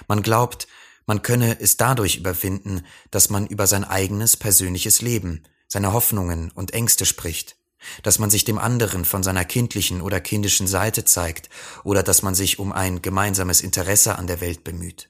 Man 0.07 0.21
glaubt, 0.21 0.69
man 1.07 1.23
könne 1.23 1.59
es 1.59 1.77
dadurch 1.77 2.17
überwinden, 2.17 2.85
dass 3.09 3.29
man 3.29 3.47
über 3.47 3.65
sein 3.65 3.83
eigenes 3.83 4.37
persönliches 4.37 5.01
Leben, 5.01 5.43
seine 5.67 5.93
Hoffnungen 5.93 6.51
und 6.51 6.73
Ängste 6.73 7.05
spricht, 7.05 7.57
dass 8.03 8.19
man 8.19 8.29
sich 8.29 8.43
dem 8.43 8.57
anderen 8.57 9.05
von 9.05 9.23
seiner 9.23 9.45
kindlichen 9.45 10.01
oder 10.01 10.19
kindischen 10.19 10.67
Seite 10.67 11.05
zeigt 11.05 11.49
oder 11.83 12.03
dass 12.03 12.21
man 12.21 12.35
sich 12.35 12.59
um 12.59 12.71
ein 12.71 13.01
gemeinsames 13.01 13.61
Interesse 13.61 14.17
an 14.17 14.27
der 14.27 14.41
Welt 14.41 14.63
bemüht. 14.63 15.09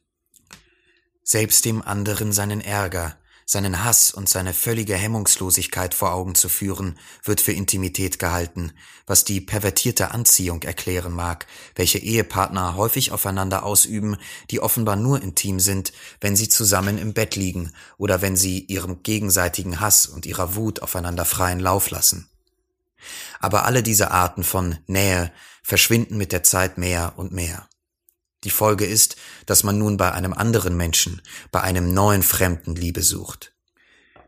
Selbst 1.24 1.66
dem 1.66 1.82
anderen 1.82 2.32
seinen 2.32 2.62
Ärger, 2.62 3.18
seinen 3.50 3.86
Hass 3.86 4.12
und 4.12 4.27
seine 4.27 4.54
völlige 4.54 4.96
Hemmungslosigkeit 4.96 5.94
vor 5.94 6.13
Augen 6.13 6.36
zu 6.36 6.50
führen, 6.50 7.00
wird 7.24 7.39
für 7.39 7.54
Intimität 7.54 8.20
gehalten, 8.20 8.74
was 9.06 9.24
die 9.24 9.39
pervertierte 9.39 10.12
Anziehung 10.12 10.63
erklären 10.63 11.13
mag, 11.13 11.48
welche 11.74 11.98
Ehepartner 11.98 12.75
häufig 12.75 13.13
aufeinander 13.13 13.63
ausüben, 13.63 14.18
die 14.51 14.60
offenbar 14.60 14.98
nur 14.98 15.22
intim 15.22 15.62
sind, 15.62 15.94
wenn 16.20 16.36
sie 16.36 16.50
zusammen 16.50 16.98
im 16.98 17.13
Bett 17.13 17.38
liegen 17.38 17.72
oder 17.98 18.22
wenn 18.22 18.36
sie 18.36 18.60
ihrem 18.60 19.01
gegenseitigen 19.01 19.80
Hass 19.80 20.08
und 20.08 20.25
ihrer 20.25 20.56
Wut 20.56 20.82
aufeinander 20.82 21.24
freien 21.24 21.62
Lauf 21.62 21.89
lassen. 21.89 22.30
Aber 23.39 23.63
alle 23.63 23.82
diese 23.82 24.12
Arten 24.12 24.44
von 24.44 24.77
Nähe 24.88 25.32
verschwinden 25.63 26.18
mit 26.18 26.34
der 26.34 26.44
Zeit 26.44 26.77
mehr 26.77 27.13
und 27.16 27.32
mehr. 27.32 27.70
Die 28.44 28.50
Folge 28.50 28.86
ist, 28.86 29.15
dass 29.46 29.63
man 29.63 29.77
nun 29.77 29.98
bei 29.98 30.12
einem 30.12 30.34
anderen 30.34 30.77
Menschen, 30.77 31.22
bei 31.51 31.62
einem 31.62 31.94
neuen 31.94 32.24
Fremden 32.24 32.75
Liebe 32.75 33.01
sucht. 33.01 33.53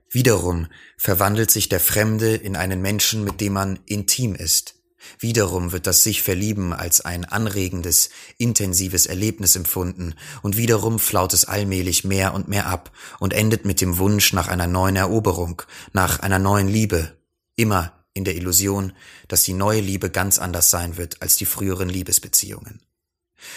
Wiederum 0.10 0.68
verwandelt 0.98 1.52
sich 1.52 1.70
der 1.70 1.80
Fremde 1.80 2.36
in 2.36 2.56
einen 2.56 2.82
Menschen, 2.82 3.24
mit 3.24 3.40
dem 3.42 3.54
man 3.54 3.80
intim 3.86 4.34
ist. 4.34 4.76
Wiederum 5.20 5.72
wird 5.72 5.88
das 5.88 6.04
sich 6.04 6.22
verlieben 6.24 6.74
als 6.74 7.02
ein 7.02 7.26
anregendes, 7.26 8.10
intensives 8.38 9.06
Erlebnis 9.06 9.56
empfunden 9.56 10.16
und 10.42 10.58
wiederum 10.58 11.00
flaut 11.00 11.34
es 11.34 11.46
allmählich 11.46 12.04
mehr 12.04 12.34
und 12.34 12.48
mehr 12.48 12.68
ab 12.68 12.92
und 13.20 13.34
endet 13.34 13.66
mit 13.66 13.80
dem 13.82 13.98
Wunsch 13.98 14.34
nach 14.34 14.48
einer 14.48 14.68
neuen 14.68 14.96
Eroberung, 14.96 15.62
nach 15.94 16.20
einer 16.20 16.40
neuen 16.40 16.68
Liebe, 16.68 17.18
immer 17.56 17.94
in 18.14 18.26
der 18.26 18.36
Illusion, 18.36 18.94
dass 19.28 19.44
die 19.44 19.54
neue 19.54 19.80
Liebe 19.80 20.10
ganz 20.10 20.40
anders 20.40 20.70
sein 20.70 20.98
wird 20.98 21.22
als 21.22 21.38
die 21.38 21.46
früheren 21.46 21.88
Liebesbeziehungen. 21.88 22.82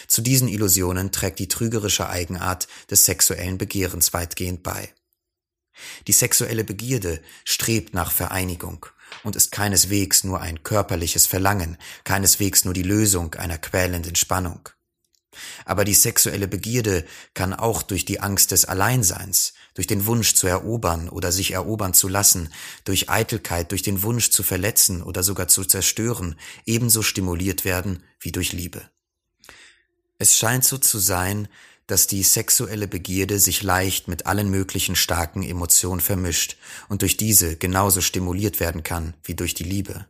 Zu 0.07 0.23
diesen 0.23 0.49
Illusionen 0.49 1.13
trägt 1.13 1.39
die 1.39 1.49
trügerische 1.49 2.09
Eigenart 2.09 2.69
des 2.91 3.05
sexuellen 3.05 3.59
Begehrens 3.59 4.13
weitgehend 4.13 4.63
bei. 4.63 4.93
Die 6.07 6.13
sexuelle 6.13 6.65
Begierde 6.65 7.21
strebt 7.45 7.95
nach 7.95 8.13
Vereinigung 8.13 8.87
und 9.25 9.37
ist 9.37 9.53
keineswegs 9.53 10.25
nur 10.25 10.41
ein 10.41 10.63
körperliches 10.63 11.27
Verlangen, 11.27 11.77
keineswegs 12.05 12.65
nur 12.65 12.75
die 12.75 12.83
Lösung 12.83 13.35
einer 13.35 13.59
quälenden 13.59 14.17
Spannung. 14.17 14.69
Aber 15.65 15.85
die 15.85 15.95
sexuelle 15.95 16.47
Begierde 16.47 17.07
kann 17.33 17.55
auch 17.55 17.83
durch 17.83 18.05
die 18.05 18.21
Angst 18.21 18.51
des 18.51 18.67
Alleinseins, 18.67 19.55
durch 19.75 19.87
den 19.87 20.05
Wunsch 20.05 20.35
zu 20.35 20.47
erobern 20.47 21.09
oder 21.09 21.33
sich 21.33 21.53
erobern 21.53 21.95
zu 21.95 22.09
lassen, 22.09 22.53
durch 22.85 23.09
Eitelkeit, 23.09 23.71
durch 23.71 23.83
den 23.83 24.03
Wunsch 24.03 24.31
zu 24.31 24.43
verletzen 24.43 25.03
oder 25.03 25.23
sogar 25.23 25.49
zu 25.49 25.65
zerstören, 25.65 26.39
ebenso 26.67 27.01
stimuliert 27.01 27.65
werden 27.65 28.03
wie 28.21 28.33
durch 28.33 28.53
Liebe. 28.53 28.92
Es 30.23 30.39
scheint 30.39 30.65
so 30.65 30.79
zu 30.79 31.01
sein, 31.01 31.49
dass 31.89 32.07
die 32.07 32.23
sexuelle 32.23 32.87
Begierde 32.87 33.41
sich 33.41 33.65
leicht 33.65 34.07
mit 34.07 34.25
allen 34.25 34.53
möglichen 34.53 34.95
starken 34.95 35.43
Emotionen 35.43 36.01
vermischt 36.01 36.59
und 36.89 37.03
durch 37.03 37.17
diese 37.17 37.57
genauso 37.57 38.01
stimuliert 38.01 38.61
werden 38.61 38.85
kann 38.85 39.15
wie 39.25 39.35
durch 39.35 39.55
die 39.55 39.65
Liebe. 39.65 40.07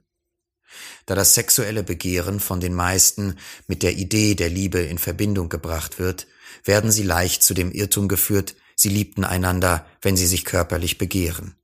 Da 1.07 1.14
das 1.14 1.33
sexuelle 1.35 1.83
Begehren 1.83 2.40
von 2.40 2.61
den 2.61 2.75
meisten 2.75 3.38
mit 3.69 3.83
der 3.83 3.95
Idee 3.95 4.35
der 4.35 4.50
Liebe 4.50 4.81
in 4.81 4.99
Verbindung 4.99 5.49
gebracht 5.49 5.99
wird, 5.99 6.26
werden 6.62 6.92
sie 6.92 7.04
leicht 7.04 7.42
zu 7.42 7.54
dem 7.54 7.73
Irrtum 7.73 8.07
geführt, 8.07 8.54
sie 8.76 8.90
liebten 8.90 9.25
einander, 9.25 9.87
wenn 10.02 10.19
sie 10.19 10.26
sich 10.26 10.45
körperlich 10.45 10.99
begehren. 10.99 11.54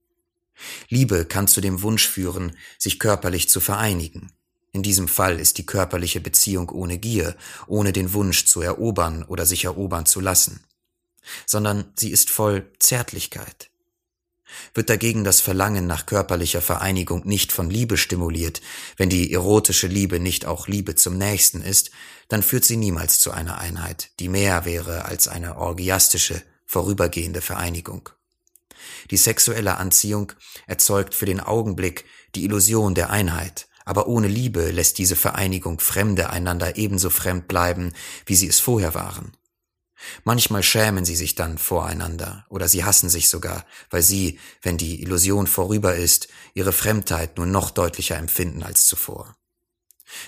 Liebe 0.88 1.26
kann 1.26 1.48
zu 1.48 1.60
dem 1.60 1.82
Wunsch 1.82 2.08
führen, 2.08 2.56
sich 2.78 2.98
körperlich 2.98 3.50
zu 3.50 3.60
vereinigen. 3.60 4.32
In 4.78 4.84
diesem 4.84 5.08
Fall 5.08 5.40
ist 5.40 5.58
die 5.58 5.66
körperliche 5.66 6.20
Beziehung 6.20 6.68
ohne 6.68 6.98
Gier, 6.98 7.34
ohne 7.66 7.92
den 7.92 8.12
Wunsch 8.12 8.44
zu 8.44 8.60
erobern 8.60 9.24
oder 9.24 9.44
sich 9.44 9.64
erobern 9.64 10.06
zu 10.06 10.20
lassen, 10.20 10.60
sondern 11.46 11.92
sie 11.96 12.12
ist 12.12 12.30
voll 12.30 12.70
Zärtlichkeit. 12.78 13.70
Wird 14.74 14.88
dagegen 14.88 15.24
das 15.24 15.40
Verlangen 15.40 15.88
nach 15.88 16.06
körperlicher 16.06 16.62
Vereinigung 16.62 17.26
nicht 17.26 17.50
von 17.50 17.68
Liebe 17.68 17.96
stimuliert, 17.96 18.60
wenn 18.96 19.10
die 19.10 19.32
erotische 19.32 19.88
Liebe 19.88 20.20
nicht 20.20 20.46
auch 20.46 20.68
Liebe 20.68 20.94
zum 20.94 21.18
Nächsten 21.18 21.60
ist, 21.60 21.90
dann 22.28 22.44
führt 22.44 22.64
sie 22.64 22.76
niemals 22.76 23.18
zu 23.18 23.32
einer 23.32 23.58
Einheit, 23.58 24.10
die 24.20 24.28
mehr 24.28 24.64
wäre 24.64 25.06
als 25.06 25.26
eine 25.26 25.56
orgiastische, 25.56 26.40
vorübergehende 26.66 27.40
Vereinigung. 27.40 28.10
Die 29.10 29.16
sexuelle 29.16 29.78
Anziehung 29.78 30.34
erzeugt 30.68 31.16
für 31.16 31.26
den 31.26 31.40
Augenblick 31.40 32.04
die 32.36 32.44
Illusion 32.44 32.94
der 32.94 33.10
Einheit, 33.10 33.67
aber 33.88 34.06
ohne 34.06 34.28
Liebe 34.28 34.70
lässt 34.70 34.98
diese 34.98 35.16
Vereinigung 35.16 35.80
Fremde 35.80 36.28
einander 36.28 36.76
ebenso 36.76 37.08
fremd 37.08 37.48
bleiben, 37.48 37.92
wie 38.26 38.34
sie 38.34 38.46
es 38.46 38.60
vorher 38.60 38.92
waren. 38.94 39.32
Manchmal 40.24 40.62
schämen 40.62 41.06
sie 41.06 41.16
sich 41.16 41.34
dann 41.34 41.56
voreinander 41.56 42.44
oder 42.50 42.68
sie 42.68 42.84
hassen 42.84 43.08
sich 43.08 43.30
sogar, 43.30 43.64
weil 43.88 44.02
sie, 44.02 44.38
wenn 44.60 44.76
die 44.76 45.02
Illusion 45.02 45.46
vorüber 45.46 45.96
ist, 45.96 46.28
ihre 46.52 46.72
Fremdheit 46.72 47.38
nur 47.38 47.46
noch 47.46 47.70
deutlicher 47.70 48.16
empfinden 48.16 48.62
als 48.62 48.86
zuvor. 48.86 49.34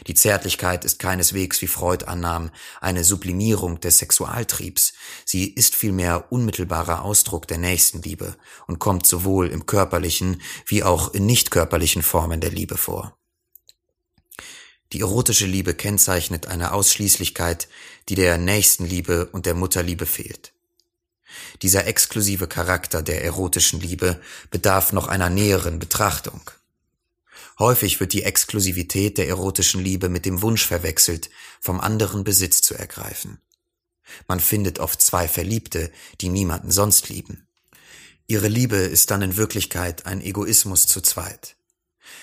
Die 0.07 0.15
Zärtlichkeit 0.15 0.85
ist 0.87 0.99
keineswegs, 0.99 1.61
wie 1.61 1.67
Freud 1.67 2.07
annahm, 2.07 2.51
eine 2.81 3.05
Sublimierung 3.05 3.79
des 3.81 3.99
Sexualtriebs, 3.99 4.95
sie 5.27 5.51
ist 5.53 5.75
vielmehr 5.75 6.33
unmittelbarer 6.33 7.03
Ausdruck 7.03 7.47
der 7.47 7.59
Nächstenliebe 7.59 8.37
und 8.67 8.79
kommt 8.79 9.07
sowohl 9.07 9.49
im 9.49 9.67
körperlichen 9.67 10.41
wie 10.67 10.83
auch 10.83 11.13
in 11.13 11.27
nicht 11.27 11.51
körperlichen 11.51 12.03
Formen 12.03 12.41
der 12.41 12.51
Liebe 12.51 12.79
vor. 12.79 13.20
Die 14.93 15.01
erotische 15.01 15.47
Liebe 15.47 15.75
kennzeichnet 15.75 16.47
eine 16.47 16.73
Ausschließlichkeit, 16.73 17.69
die 18.09 18.17
der 18.17 18.39
Nächstenliebe 18.39 19.27
und 19.27 19.47
der 19.47 19.55
Mutterliebe 19.55 20.07
fehlt. 20.07 20.53
Dieser 21.63 21.87
exklusive 21.87 22.49
Charakter 22.49 23.03
der 23.03 23.25
erotischen 23.25 23.81
Liebe 23.81 24.21
bedarf 24.51 24.93
noch 24.93 25.07
einer 25.07 25.31
näheren 25.31 25.79
Betrachtung. 25.79 26.41
Häufig 27.59 28.01
wird 28.01 28.15
die 28.15 28.25
Exklusivität 28.25 29.19
der 29.19 29.29
erotischen 29.29 29.83
Liebe 29.83 30.09
mit 30.09 30.25
dem 30.25 30.43
Wunsch 30.43 30.67
verwechselt, 30.67 31.31
vom 31.61 31.81
anderen 31.81 32.25
Besitz 32.25 32.63
zu 32.63 32.75
ergreifen. 32.75 33.39
Man 34.27 34.41
findet 34.41 34.81
oft 34.81 35.01
zwei 35.01 35.29
Verliebte, 35.29 35.93
die 36.21 36.31
niemanden 36.31 36.71
sonst 36.71 37.09
lieben. 37.11 37.47
Ihre 38.27 38.49
Liebe 38.49 38.77
ist 38.77 39.11
dann 39.11 39.23
in 39.23 39.37
Wirklichkeit 39.37 40.07
ein 40.07 40.21
Egoismus 40.21 40.87
zu 40.87 41.01
zweit. 41.01 41.57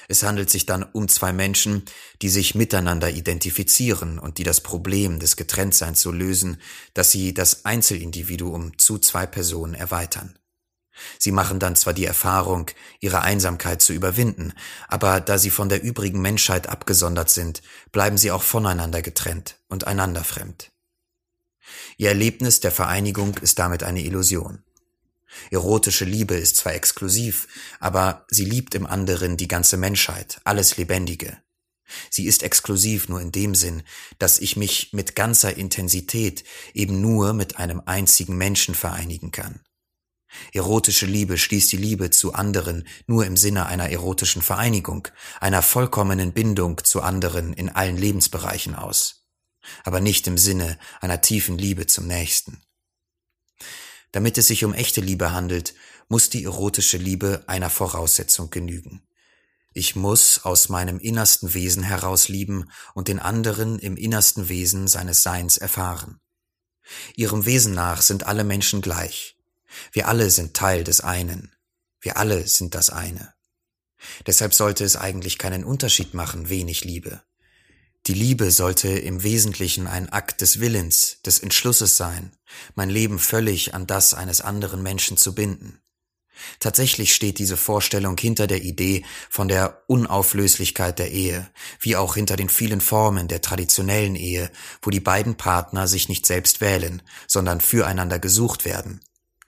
Es 0.08 0.23
handelt 0.23 0.50
sich 0.50 0.65
dann 0.65 0.84
um 0.84 1.08
zwei 1.08 1.34
Menschen, 1.34 1.84
die 2.21 2.30
sich 2.30 2.56
miteinander 2.56 3.10
identifizieren 3.10 4.19
und 4.19 4.38
die 4.38 4.43
das 4.43 4.62
Problem 4.62 5.19
des 5.19 5.36
Getrenntseins 5.36 6.02
so 6.02 6.12
lösen, 6.12 6.62
dass 6.93 7.12
sie 7.12 7.34
das 7.34 7.65
Einzelindividuum 7.65 8.78
zu 8.78 8.97
zwei 9.00 9.26
Personen 9.26 9.73
erweitern. 9.73 10.38
Sie 11.19 11.32
machen 11.32 11.60
dann 11.60 11.76
zwar 11.76 11.93
die 11.93 12.06
Erfahrung, 12.06 12.71
ihre 13.00 13.21
Einsamkeit 13.21 13.82
zu 13.82 13.93
überwinden, 13.93 14.54
aber 14.88 15.19
da 15.21 15.38
sie 15.38 15.52
von 15.52 15.69
der 15.69 15.84
übrigen 15.84 16.21
Menschheit 16.21 16.67
abgesondert 16.67 17.30
sind, 17.30 17.62
bleiben 17.91 18.17
sie 18.17 18.32
auch 18.32 18.43
voneinander 18.43 19.02
getrennt 19.02 19.60
und 19.67 19.86
einander 19.86 20.23
fremd. 20.23 20.71
Ihr 21.97 22.10
Erlebnis 22.10 22.60
der 22.60 22.71
Vereinigung 22.71 23.38
ist 23.38 23.60
damit 23.60 23.84
eine 23.84 24.02
Illusion. 24.02 24.63
Erotische 25.52 26.06
Liebe 26.06 26.36
ist 26.36 26.58
zwar 26.58 26.74
exklusiv, 26.74 27.48
aber 27.80 28.26
sie 28.30 28.46
liebt 28.46 28.76
im 28.76 28.86
anderen 28.86 29.38
die 29.38 29.48
ganze 29.48 29.78
Menschheit, 29.78 30.40
alles 30.44 30.78
Lebendige. 30.78 31.38
Sie 32.10 32.26
ist 32.26 32.44
exklusiv 32.44 33.08
nur 33.08 33.22
in 33.22 33.32
dem 33.32 33.56
Sinn, 33.56 33.84
dass 34.20 34.40
ich 34.40 34.58
mich 34.58 34.92
mit 34.94 35.16
ganzer 35.16 35.56
Intensität 35.56 36.44
eben 36.74 37.02
nur 37.02 37.34
mit 37.34 37.58
einem 37.58 37.82
einzigen 37.86 38.38
Menschen 38.38 38.76
vereinigen 38.76 39.32
kann. 39.32 39.62
Erotische 40.54 41.06
Liebe 41.06 41.38
schließt 41.38 41.72
die 41.72 41.78
Liebe 41.78 42.10
zu 42.10 42.34
anderen 42.34 42.86
nur 43.06 43.26
im 43.26 43.38
Sinne 43.38 43.66
einer 43.68 43.90
erotischen 43.90 44.42
Vereinigung, 44.42 45.08
einer 45.40 45.62
vollkommenen 45.62 46.34
Bindung 46.34 46.84
zu 46.84 47.02
anderen 47.02 47.54
in 47.54 47.70
allen 47.70 47.98
Lebensbereichen 47.98 48.76
aus, 48.76 49.26
aber 49.84 50.02
nicht 50.02 50.28
im 50.28 50.38
Sinne 50.38 50.78
einer 51.00 51.22
tiefen 51.22 51.58
Liebe 51.58 51.88
zum 51.88 52.08
Nächsten. 52.08 52.62
Damit 54.12 54.38
es 54.38 54.48
sich 54.48 54.63
um 54.63 54.74
echte 54.74 55.02
Liebe 55.02 55.32
handelt, 55.32 55.74
muss 56.08 56.30
die 56.30 56.46
erotische 56.46 56.98
Liebe 56.98 57.43
einer 57.48 57.70
Voraussetzung 57.70 58.50
genügen. 58.50 59.02
Ich 59.74 59.96
muss 59.96 60.43
aus 60.43 60.70
meinem 60.70 61.00
innersten 61.00 61.54
Wesen 61.54 61.84
heraus 61.84 62.30
lieben 62.30 62.72
und 62.96 63.10
den 63.10 63.20
anderen 63.20 63.78
im 63.78 63.96
innersten 63.96 64.50
Wesen 64.50 64.88
seines 64.88 65.22
Seins 65.22 65.58
erfahren. 65.58 66.20
Ihrem 67.15 67.46
Wesen 67.46 67.74
nach 67.74 68.02
sind 68.02 68.26
alle 68.26 68.43
Menschen 68.43 68.82
gleich. 68.82 69.38
Wir 69.91 70.08
alle 70.08 70.32
sind 70.32 70.56
Teil 70.56 70.84
des 70.84 71.02
einen. 71.02 71.54
Wir 72.00 72.17
alle 72.17 72.48
sind 72.48 72.74
das 72.74 72.89
eine. 72.89 73.34
Deshalb 74.26 74.54
sollte 74.54 74.84
es 74.84 74.96
eigentlich 74.96 75.38
keinen 75.38 75.63
Unterschied 75.63 76.13
machen, 76.13 76.50
wen 76.50 76.67
ich 76.67 76.84
liebe. 76.84 77.22
Die 78.06 78.14
Liebe 78.14 78.52
sollte 78.52 78.90
im 78.90 79.24
Wesentlichen 79.24 79.88
ein 79.88 80.10
Akt 80.10 80.42
des 80.42 80.60
Willens, 80.60 81.22
des 81.26 81.40
Entschlusses 81.40 81.98
sein, 81.98 82.32
mein 82.76 82.90
Leben 82.90 83.20
völlig 83.20 83.74
an 83.74 83.86
das 83.88 84.14
eines 84.14 84.40
anderen 84.42 84.82
Menschen 84.82 85.18
zu 85.18 85.36
binden. 85.36 85.82
Tatsächlich 86.60 87.14
steht 87.14 87.40
diese 87.40 87.58
Vorstellung 87.58 88.18
hinter 88.18 88.48
der 88.48 88.62
Idee 88.62 89.04
von 89.30 89.48
der 89.48 89.84
Unauflöslichkeit 89.88 91.00
der 91.00 91.12
Ehe, 91.12 91.50
wie 91.80 91.96
auch 91.96 92.16
hinter 92.16 92.36
den 92.36 92.50
vielen 92.50 92.82
Formen 92.82 93.28
der 93.28 93.42
traditionellen 93.42 94.16
Ehe, 94.16 94.52
wo 94.82 94.90
die 94.90 95.00
beiden 95.00 95.36
Partner 95.36 95.88
sich 95.88 96.10
nicht 96.10 96.26
selbst 96.26 96.62
wählen, 96.62 97.02
sondern 97.28 97.62
füreinander 97.62 98.20
gesucht 98.20 98.66
werden 98.66 99.02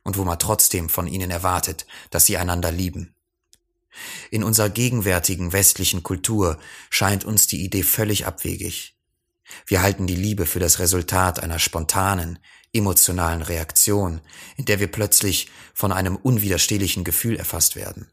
und 0.04 0.18
wo 0.18 0.24
man 0.24 0.40
trotzdem 0.40 0.90
von 0.90 1.08
ihnen 1.08 1.32
erwartet, 1.32 1.86
dass 2.10 2.26
sie 2.26 2.38
einander 2.38 2.72
lieben. 2.72 3.16
In 4.32 4.44
unserer 4.44 4.70
gegenwärtigen 4.70 5.54
westlichen 5.54 6.04
Kultur 6.04 6.60
scheint 6.90 7.26
uns 7.26 7.48
die 7.48 7.64
Idee 7.64 7.84
völlig 7.84 8.26
abwegig. 8.26 8.96
Wir 9.66 9.82
halten 9.82 10.08
die 10.08 10.16
Liebe 10.16 10.46
für 10.46 10.60
das 10.60 10.80
Resultat 10.80 11.42
einer 11.42 11.60
spontanen, 11.60 12.40
emotionalen 12.72 13.42
Reaktion, 13.42 14.22
in 14.58 14.66
der 14.66 14.80
wir 14.80 14.88
plötzlich 14.88 15.50
von 15.74 15.92
einem 15.92 16.16
unwiderstehlichen 16.16 17.04
Gefühl 17.04 17.36
erfasst 17.36 17.76
werden. 17.76 18.12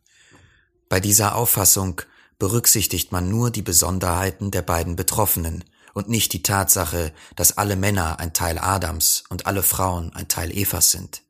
Bei 0.88 1.00
dieser 1.00 1.34
Auffassung 1.34 2.00
berücksichtigt 2.38 3.12
man 3.12 3.28
nur 3.28 3.50
die 3.50 3.62
Besonderheiten 3.62 4.50
der 4.50 4.62
beiden 4.62 4.96
Betroffenen 4.96 5.64
und 5.94 6.08
nicht 6.08 6.32
die 6.32 6.42
Tatsache, 6.42 7.12
dass 7.34 7.56
alle 7.56 7.76
Männer 7.76 8.18
ein 8.18 8.32
Teil 8.32 8.58
Adams 8.58 9.24
und 9.28 9.46
alle 9.46 9.62
Frauen 9.62 10.12
ein 10.14 10.28
Teil 10.28 10.50
Evas 10.50 10.90
sind. 10.90 11.22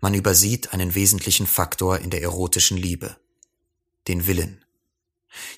Man 0.00 0.14
übersieht 0.14 0.72
einen 0.72 0.94
wesentlichen 0.94 1.46
Faktor 1.46 1.98
in 1.98 2.10
der 2.10 2.22
erotischen 2.22 2.76
Liebe, 2.76 3.16
den 4.08 4.26
Willen. 4.26 4.64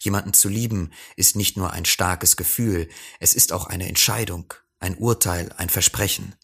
Jemanden 0.00 0.32
zu 0.32 0.48
lieben 0.48 0.92
ist 1.16 1.36
nicht 1.36 1.56
nur 1.56 1.72
ein 1.72 1.84
starkes 1.84 2.36
Gefühl, 2.36 2.88
es 3.20 3.34
ist 3.34 3.52
auch 3.52 3.66
eine 3.66 3.88
Entscheidung, 3.88 4.54
ein 4.80 4.96
Urteil, 4.96 5.52
ein 5.56 5.68
Versprechen. 5.68 6.34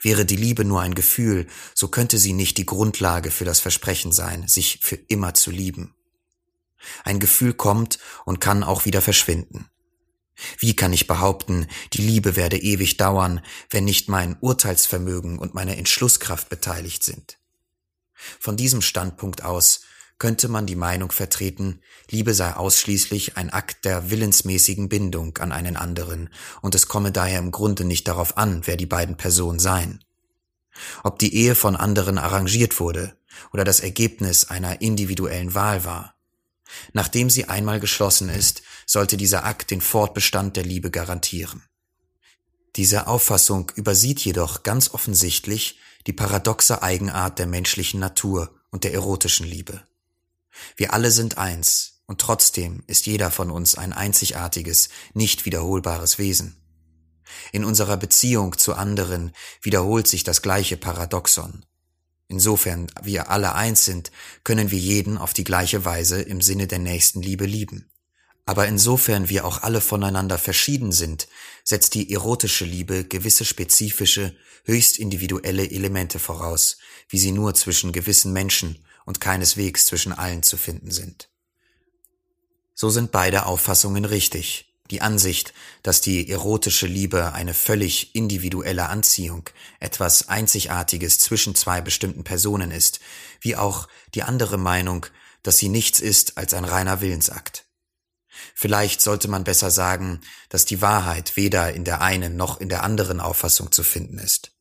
Wäre 0.00 0.24
die 0.24 0.36
Liebe 0.36 0.64
nur 0.64 0.80
ein 0.80 0.94
Gefühl, 0.94 1.46
so 1.74 1.88
könnte 1.88 2.18
sie 2.18 2.32
nicht 2.32 2.56
die 2.56 2.66
Grundlage 2.66 3.30
für 3.30 3.44
das 3.44 3.60
Versprechen 3.60 4.12
sein, 4.12 4.48
sich 4.48 4.80
für 4.82 4.96
immer 4.96 5.34
zu 5.34 5.50
lieben. 5.50 5.94
Ein 7.04 7.20
Gefühl 7.20 7.52
kommt 7.52 7.98
und 8.24 8.40
kann 8.40 8.62
auch 8.62 8.84
wieder 8.84 9.02
verschwinden. 9.02 9.68
Wie 10.58 10.76
kann 10.76 10.92
ich 10.92 11.06
behaupten, 11.06 11.66
die 11.94 12.02
Liebe 12.02 12.36
werde 12.36 12.58
ewig 12.58 12.98
dauern, 12.98 13.40
wenn 13.70 13.84
nicht 13.84 14.08
mein 14.08 14.36
Urteilsvermögen 14.40 15.38
und 15.38 15.54
meine 15.54 15.76
Entschlusskraft 15.76 16.48
beteiligt 16.48 17.02
sind? 17.02 17.38
Von 18.14 18.56
diesem 18.56 18.82
Standpunkt 18.82 19.42
aus 19.44 19.82
könnte 20.18 20.48
man 20.48 20.66
die 20.66 20.76
Meinung 20.76 21.12
vertreten, 21.12 21.80
Liebe 22.10 22.32
sei 22.34 22.54
ausschließlich 22.54 23.36
ein 23.36 23.50
Akt 23.50 23.84
der 23.84 24.10
willensmäßigen 24.10 24.88
Bindung 24.88 25.36
an 25.38 25.52
einen 25.52 25.76
anderen, 25.76 26.30
und 26.62 26.74
es 26.74 26.88
komme 26.88 27.12
daher 27.12 27.38
im 27.38 27.50
Grunde 27.50 27.84
nicht 27.84 28.08
darauf 28.08 28.36
an, 28.36 28.62
wer 28.64 28.76
die 28.76 28.86
beiden 28.86 29.16
Personen 29.16 29.58
seien. 29.58 30.02
Ob 31.02 31.18
die 31.18 31.34
Ehe 31.34 31.54
von 31.54 31.76
anderen 31.76 32.18
arrangiert 32.18 32.80
wurde 32.80 33.16
oder 33.52 33.64
das 33.64 33.80
Ergebnis 33.80 34.44
einer 34.44 34.80
individuellen 34.80 35.54
Wahl 35.54 35.84
war. 35.84 36.14
Nachdem 36.92 37.30
sie 37.30 37.46
einmal 37.46 37.80
geschlossen 37.80 38.28
ist, 38.28 38.62
sollte 38.86 39.16
dieser 39.16 39.44
Akt 39.44 39.70
den 39.70 39.80
Fortbestand 39.80 40.56
der 40.56 40.64
Liebe 40.64 40.90
garantieren. 40.90 41.62
Diese 42.76 43.06
Auffassung 43.06 43.72
übersieht 43.74 44.20
jedoch 44.20 44.62
ganz 44.62 44.92
offensichtlich 44.92 45.78
die 46.06 46.12
paradoxe 46.12 46.82
Eigenart 46.82 47.38
der 47.38 47.46
menschlichen 47.46 48.00
Natur 48.00 48.54
und 48.70 48.84
der 48.84 48.92
erotischen 48.92 49.46
Liebe. 49.46 49.82
Wir 50.76 50.92
alle 50.92 51.10
sind 51.10 51.38
eins, 51.38 52.02
und 52.06 52.20
trotzdem 52.20 52.82
ist 52.86 53.06
jeder 53.06 53.30
von 53.30 53.50
uns 53.50 53.74
ein 53.74 53.92
einzigartiges, 53.92 54.88
nicht 55.14 55.44
wiederholbares 55.44 56.18
Wesen. 56.18 56.56
In 57.52 57.64
unserer 57.64 57.96
Beziehung 57.96 58.56
zu 58.56 58.74
anderen 58.74 59.32
wiederholt 59.60 60.06
sich 60.06 60.22
das 60.22 60.42
gleiche 60.42 60.76
Paradoxon. 60.76 61.64
Insofern 62.28 62.88
wir 63.02 63.30
alle 63.30 63.54
eins 63.54 63.84
sind, 63.84 64.10
können 64.44 64.70
wir 64.70 64.78
jeden 64.78 65.18
auf 65.18 65.32
die 65.32 65.44
gleiche 65.44 65.84
Weise 65.84 66.22
im 66.22 66.40
Sinne 66.40 66.66
der 66.66 66.78
Nächstenliebe 66.78 67.46
lieben. 67.46 67.90
Aber 68.44 68.68
insofern 68.68 69.28
wir 69.28 69.44
auch 69.44 69.62
alle 69.62 69.80
voneinander 69.80 70.38
verschieden 70.38 70.92
sind, 70.92 71.26
setzt 71.64 71.94
die 71.94 72.12
erotische 72.12 72.64
Liebe 72.64 73.04
gewisse 73.04 73.44
spezifische, 73.44 74.36
höchst 74.64 74.98
individuelle 74.98 75.68
Elemente 75.68 76.20
voraus, 76.20 76.78
wie 77.08 77.18
sie 77.18 77.32
nur 77.32 77.54
zwischen 77.54 77.90
gewissen 77.90 78.32
Menschen 78.32 78.85
und 79.06 79.20
keineswegs 79.20 79.86
zwischen 79.86 80.12
allen 80.12 80.42
zu 80.42 80.58
finden 80.58 80.90
sind. 80.90 81.30
So 82.74 82.90
sind 82.90 83.10
beide 83.10 83.46
Auffassungen 83.46 84.04
richtig. 84.04 84.74
Die 84.90 85.00
Ansicht, 85.00 85.52
dass 85.82 86.00
die 86.00 86.30
erotische 86.30 86.86
Liebe 86.86 87.32
eine 87.32 87.54
völlig 87.54 88.14
individuelle 88.14 88.88
Anziehung, 88.88 89.48
etwas 89.80 90.28
Einzigartiges 90.28 91.18
zwischen 91.18 91.54
zwei 91.54 91.80
bestimmten 91.80 92.22
Personen 92.22 92.70
ist, 92.70 93.00
wie 93.40 93.56
auch 93.56 93.88
die 94.14 94.22
andere 94.22 94.58
Meinung, 94.58 95.06
dass 95.42 95.58
sie 95.58 95.68
nichts 95.68 95.98
ist 95.98 96.38
als 96.38 96.54
ein 96.54 96.64
reiner 96.64 97.00
Willensakt. 97.00 97.64
Vielleicht 98.54 99.00
sollte 99.00 99.28
man 99.28 99.44
besser 99.44 99.70
sagen, 99.70 100.20
dass 100.50 100.66
die 100.66 100.82
Wahrheit 100.82 101.36
weder 101.36 101.72
in 101.72 101.84
der 101.84 102.00
einen 102.02 102.36
noch 102.36 102.60
in 102.60 102.68
der 102.68 102.84
anderen 102.84 103.20
Auffassung 103.20 103.72
zu 103.72 103.82
finden 103.82 104.18
ist. 104.18 104.52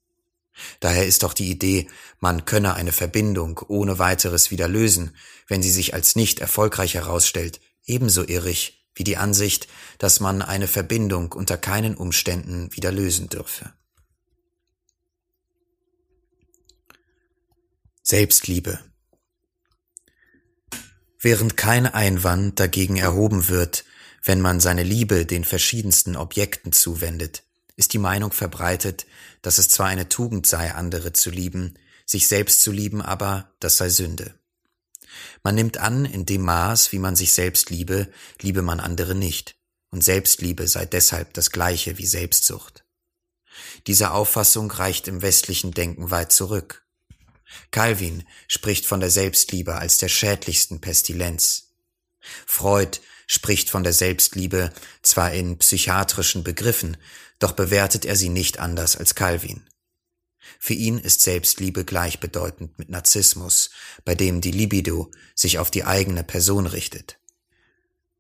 Daher 0.79 1.05
ist 1.05 1.23
doch 1.23 1.33
die 1.33 1.49
Idee, 1.49 1.87
man 2.19 2.45
könne 2.45 2.75
eine 2.75 2.91
Verbindung 2.91 3.59
ohne 3.67 3.99
weiteres 3.99 4.51
wieder 4.51 4.67
lösen, 4.67 5.15
wenn 5.47 5.61
sie 5.61 5.71
sich 5.71 5.93
als 5.93 6.15
nicht 6.15 6.39
erfolgreich 6.39 6.93
herausstellt, 6.93 7.59
ebenso 7.85 8.23
irrig 8.23 8.85
wie 8.95 9.03
die 9.03 9.17
Ansicht, 9.17 9.67
dass 9.97 10.19
man 10.19 10.41
eine 10.41 10.67
Verbindung 10.67 11.33
unter 11.33 11.57
keinen 11.57 11.95
Umständen 11.95 12.73
wieder 12.75 12.91
lösen 12.91 13.29
dürfe. 13.29 13.73
Selbstliebe 18.01 18.79
Während 21.19 21.57
kein 21.57 21.87
Einwand 21.87 22.59
dagegen 22.59 22.97
erhoben 22.97 23.49
wird, 23.49 23.83
wenn 24.23 24.41
man 24.41 24.59
seine 24.59 24.83
Liebe 24.83 25.25
den 25.25 25.43
verschiedensten 25.43 26.15
Objekten 26.15 26.71
zuwendet, 26.71 27.44
ist 27.75 27.93
die 27.93 27.99
Meinung 27.99 28.31
verbreitet, 28.31 29.05
dass 29.41 29.57
es 29.57 29.69
zwar 29.69 29.88
eine 29.88 30.09
Tugend 30.09 30.47
sei, 30.47 30.73
andere 30.73 31.13
zu 31.13 31.29
lieben, 31.29 31.75
sich 32.05 32.27
selbst 32.27 32.61
zu 32.61 32.71
lieben 32.71 33.01
aber, 33.01 33.53
das 33.59 33.77
sei 33.77 33.89
Sünde. 33.89 34.35
Man 35.43 35.55
nimmt 35.55 35.77
an, 35.77 36.05
in 36.05 36.25
dem 36.25 36.41
Maß, 36.41 36.91
wie 36.91 36.99
man 36.99 37.15
sich 37.15 37.33
selbst 37.33 37.69
liebe, 37.69 38.11
liebe 38.41 38.61
man 38.61 38.79
andere 38.79 39.15
nicht, 39.15 39.55
und 39.91 40.03
Selbstliebe 40.03 40.67
sei 40.67 40.85
deshalb 40.85 41.33
das 41.33 41.51
gleiche 41.51 41.97
wie 41.97 42.05
Selbstsucht. 42.05 42.85
Diese 43.88 44.11
Auffassung 44.11 44.69
reicht 44.71 45.07
im 45.07 45.21
westlichen 45.21 45.71
Denken 45.71 46.11
weit 46.11 46.31
zurück. 46.31 46.85
Calvin 47.71 48.23
spricht 48.47 48.85
von 48.85 48.99
der 48.99 49.11
Selbstliebe 49.11 49.75
als 49.75 49.97
der 49.97 50.09
schädlichsten 50.09 50.81
Pestilenz. 50.81 51.64
Freud 52.45 52.99
spricht 53.27 53.69
von 53.69 53.83
der 53.83 53.93
Selbstliebe 53.93 54.71
zwar 55.01 55.33
in 55.33 55.57
psychiatrischen 55.57 56.43
Begriffen, 56.43 56.97
doch 57.39 57.53
bewertet 57.53 58.05
er 58.05 58.15
sie 58.15 58.29
nicht 58.29 58.59
anders 58.59 58.95
als 58.95 59.15
Calvin. 59.15 59.63
Für 60.59 60.73
ihn 60.73 60.99
ist 60.99 61.21
Selbstliebe 61.21 61.85
gleichbedeutend 61.85 62.77
mit 62.79 62.89
Narzissmus, 62.89 63.71
bei 64.03 64.15
dem 64.15 64.41
die 64.41 64.51
Libido 64.51 65.11
sich 65.33 65.59
auf 65.59 65.71
die 65.71 65.83
eigene 65.83 66.23
Person 66.23 66.67
richtet. 66.67 67.19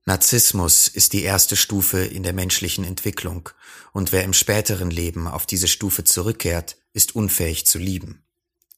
Narzissmus 0.05 0.87
ist 0.87 1.13
die 1.13 1.23
erste 1.23 1.55
Stufe 1.55 1.99
in 1.99 2.23
der 2.23 2.33
menschlichen 2.33 2.85
Entwicklung, 2.85 3.49
und 3.91 4.11
wer 4.11 4.23
im 4.23 4.33
späteren 4.33 4.91
Leben 4.91 5.27
auf 5.27 5.45
diese 5.45 5.67
Stufe 5.67 6.03
zurückkehrt, 6.03 6.77
ist 6.93 7.15
unfähig 7.15 7.65
zu 7.65 7.79
lieben. 7.79 8.23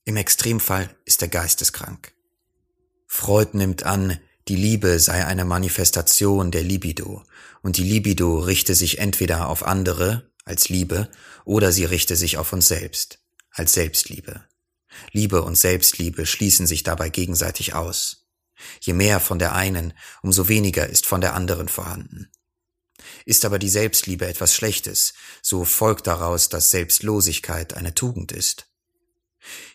Im 0.05 0.15
Extremfall 0.15 0.95
ist 1.03 1.21
er 1.21 1.27
geisteskrank. 1.27 2.13
Freud 3.07 3.57
nimmt 3.57 3.83
an, 3.83 4.19
die 4.47 4.55
Liebe 4.55 4.99
sei 4.99 5.25
eine 5.25 5.45
Manifestation 5.45 6.51
der 6.51 6.63
Libido, 6.63 7.23
und 7.61 7.77
die 7.77 7.83
Libido 7.83 8.39
richte 8.39 8.75
sich 8.75 8.99
entweder 8.99 9.49
auf 9.49 9.63
andere 9.63 10.31
als 10.45 10.69
Liebe 10.69 11.09
oder 11.43 11.71
sie 11.71 11.85
richte 11.85 12.15
sich 12.15 12.37
auf 12.37 12.53
uns 12.53 12.67
selbst 12.67 13.19
als 13.51 13.73
Selbstliebe. 13.73 14.45
Liebe 15.11 15.41
und 15.41 15.55
Selbstliebe 15.55 16.25
schließen 16.25 16.67
sich 16.67 16.83
dabei 16.83 17.09
gegenseitig 17.09 17.73
aus. 17.73 18.27
Je 18.81 18.93
mehr 18.93 19.19
von 19.19 19.39
der 19.39 19.53
einen, 19.53 19.93
umso 20.21 20.47
weniger 20.47 20.87
ist 20.87 21.05
von 21.05 21.21
der 21.21 21.33
anderen 21.33 21.67
vorhanden. 21.67 22.31
Ist 23.25 23.45
aber 23.45 23.59
die 23.59 23.69
Selbstliebe 23.69 24.27
etwas 24.27 24.53
Schlechtes, 24.55 25.13
so 25.41 25.65
folgt 25.65 26.07
daraus, 26.07 26.49
dass 26.49 26.71
Selbstlosigkeit 26.71 27.73
eine 27.73 27.93
Tugend 27.93 28.31
ist. 28.31 28.67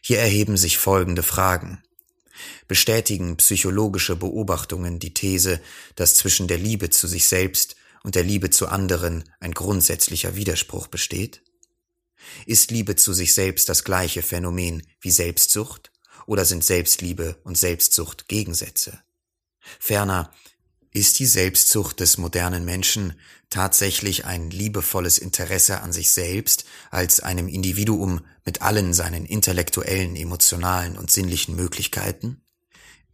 Hier 0.00 0.18
erheben 0.18 0.56
sich 0.56 0.78
folgende 0.78 1.22
Fragen. 1.22 1.82
Bestätigen 2.68 3.36
psychologische 3.36 4.16
Beobachtungen 4.16 4.98
die 4.98 5.14
These, 5.14 5.60
dass 5.96 6.14
zwischen 6.14 6.48
der 6.48 6.58
Liebe 6.58 6.90
zu 6.90 7.06
sich 7.06 7.26
selbst 7.26 7.76
und 8.02 8.14
der 8.14 8.24
Liebe 8.24 8.50
zu 8.50 8.68
anderen 8.68 9.24
ein 9.40 9.52
grundsätzlicher 9.52 10.36
Widerspruch 10.36 10.86
besteht? 10.86 11.42
Ist 12.46 12.70
Liebe 12.70 12.96
zu 12.96 13.12
sich 13.12 13.34
selbst 13.34 13.68
das 13.68 13.84
gleiche 13.84 14.22
Phänomen 14.22 14.86
wie 15.00 15.10
Selbstsucht 15.10 15.92
oder 16.26 16.44
sind 16.44 16.64
Selbstliebe 16.64 17.40
und 17.44 17.58
Selbstsucht 17.58 18.28
Gegensätze? 18.28 19.02
Ferner, 19.78 20.32
ist 20.92 21.18
die 21.18 21.26
Selbstsucht 21.26 22.00
des 22.00 22.18
modernen 22.18 22.64
Menschen 22.64 23.14
tatsächlich 23.48 24.24
ein 24.24 24.50
liebevolles 24.50 25.18
Interesse 25.18 25.80
an 25.80 25.92
sich 25.92 26.10
selbst 26.10 26.64
als 26.90 27.20
einem 27.20 27.48
Individuum 27.48 28.20
mit 28.44 28.62
allen 28.62 28.92
seinen 28.92 29.24
intellektuellen, 29.24 30.16
emotionalen 30.16 30.98
und 30.98 31.10
sinnlichen 31.10 31.56
Möglichkeiten? 31.56 32.42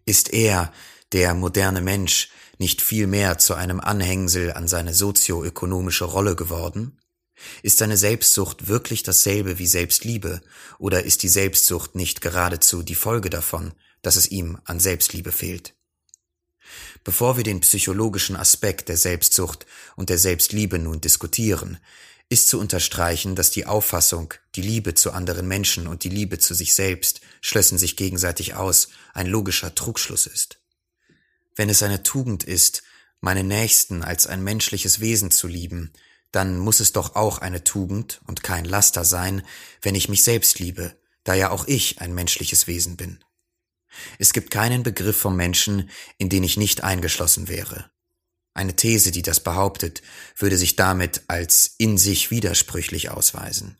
Ist 0.04 0.32
er, 0.32 0.72
der 1.12 1.34
moderne 1.34 1.80
Mensch, 1.80 2.30
nicht 2.58 2.82
viel 2.82 3.06
mehr 3.06 3.38
zu 3.38 3.54
einem 3.54 3.78
Anhängsel 3.78 4.52
an 4.52 4.66
seine 4.66 4.92
sozioökonomische 4.92 6.04
Rolle 6.04 6.34
geworden? 6.34 6.98
Ist 7.62 7.78
seine 7.78 7.96
Selbstsucht 7.96 8.66
wirklich 8.66 9.04
dasselbe 9.04 9.58
wie 9.60 9.68
Selbstliebe, 9.68 10.42
oder 10.78 11.04
ist 11.04 11.22
die 11.22 11.28
Selbstsucht 11.28 11.94
nicht 11.94 12.20
geradezu 12.20 12.82
die 12.82 12.96
Folge 12.96 13.30
davon, 13.30 13.72
dass 14.02 14.16
es 14.16 14.28
ihm 14.28 14.58
an 14.64 14.80
Selbstliebe 14.80 15.30
fehlt? 15.30 15.77
Bevor 17.04 17.36
wir 17.36 17.44
den 17.44 17.60
psychologischen 17.60 18.36
Aspekt 18.36 18.88
der 18.88 18.96
Selbstsucht 18.96 19.66
und 19.96 20.10
der 20.10 20.18
Selbstliebe 20.18 20.78
nun 20.78 21.00
diskutieren, 21.00 21.78
ist 22.28 22.48
zu 22.48 22.58
unterstreichen, 22.60 23.34
dass 23.34 23.50
die 23.50 23.66
Auffassung, 23.66 24.34
die 24.54 24.62
Liebe 24.62 24.94
zu 24.94 25.12
anderen 25.12 25.48
Menschen 25.48 25.86
und 25.86 26.04
die 26.04 26.10
Liebe 26.10 26.38
zu 26.38 26.54
sich 26.54 26.74
selbst 26.74 27.20
schlössen 27.40 27.78
sich 27.78 27.96
gegenseitig 27.96 28.54
aus, 28.54 28.88
ein 29.14 29.26
logischer 29.26 29.74
Trugschluss 29.74 30.26
ist. 30.26 30.58
Wenn 31.56 31.70
es 31.70 31.82
eine 31.82 32.02
Tugend 32.02 32.44
ist, 32.44 32.82
meine 33.20 33.44
Nächsten 33.44 34.02
als 34.02 34.26
ein 34.26 34.44
menschliches 34.44 35.00
Wesen 35.00 35.30
zu 35.30 35.48
lieben, 35.48 35.92
dann 36.30 36.58
muss 36.58 36.80
es 36.80 36.92
doch 36.92 37.16
auch 37.16 37.38
eine 37.38 37.64
Tugend 37.64 38.20
und 38.26 38.42
kein 38.42 38.64
Laster 38.64 39.04
sein, 39.04 39.42
wenn 39.80 39.94
ich 39.94 40.08
mich 40.08 40.22
selbst 40.22 40.58
liebe, 40.58 40.94
da 41.24 41.34
ja 41.34 41.50
auch 41.50 41.66
ich 41.66 42.00
ein 42.00 42.14
menschliches 42.14 42.66
Wesen 42.66 42.96
bin. 42.96 43.24
Es 44.18 44.32
gibt 44.32 44.50
keinen 44.50 44.82
Begriff 44.82 45.16
vom 45.16 45.36
Menschen, 45.36 45.90
in 46.18 46.28
den 46.28 46.44
ich 46.44 46.56
nicht 46.56 46.84
eingeschlossen 46.84 47.48
wäre. 47.48 47.90
Eine 48.54 48.74
These, 48.74 49.12
die 49.12 49.22
das 49.22 49.40
behauptet, 49.40 50.02
würde 50.36 50.56
sich 50.56 50.76
damit 50.76 51.22
als 51.28 51.74
in 51.78 51.96
sich 51.96 52.30
widersprüchlich 52.30 53.10
ausweisen. 53.10 53.76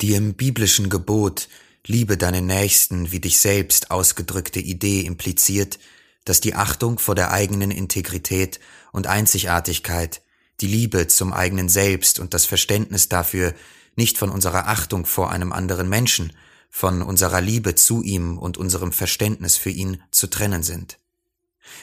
Die 0.00 0.14
im 0.14 0.34
biblischen 0.34 0.88
Gebot 0.88 1.48
Liebe 1.86 2.16
deinen 2.16 2.46
Nächsten 2.46 3.12
wie 3.12 3.20
dich 3.20 3.38
selbst 3.38 3.90
ausgedrückte 3.90 4.58
Idee 4.58 5.02
impliziert, 5.02 5.78
dass 6.24 6.40
die 6.40 6.54
Achtung 6.54 6.98
vor 6.98 7.14
der 7.14 7.30
eigenen 7.30 7.70
Integrität 7.70 8.58
und 8.92 9.06
Einzigartigkeit, 9.06 10.22
die 10.62 10.66
Liebe 10.66 11.08
zum 11.08 11.34
eigenen 11.34 11.68
Selbst 11.68 12.18
und 12.20 12.32
das 12.32 12.46
Verständnis 12.46 13.10
dafür 13.10 13.54
nicht 13.96 14.16
von 14.16 14.30
unserer 14.30 14.68
Achtung 14.68 15.04
vor 15.04 15.30
einem 15.30 15.52
anderen 15.52 15.90
Menschen, 15.90 16.32
von 16.76 17.02
unserer 17.02 17.40
Liebe 17.40 17.76
zu 17.76 18.02
ihm 18.02 18.36
und 18.36 18.58
unserem 18.58 18.90
Verständnis 18.90 19.56
für 19.56 19.70
ihn 19.70 20.02
zu 20.10 20.26
trennen 20.26 20.64
sind. 20.64 20.98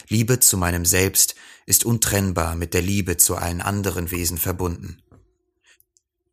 Liebe 0.09 0.41
zu 0.41 0.57
meinem 0.57 0.83
Selbst 0.83 1.35
ist 1.65 1.85
untrennbar 1.85 2.57
mit 2.57 2.73
der 2.73 2.81
Liebe 2.81 3.15
zu 3.15 3.37
allen 3.37 3.61
anderen 3.61 4.11
Wesen 4.11 4.37
verbunden. 4.37 5.01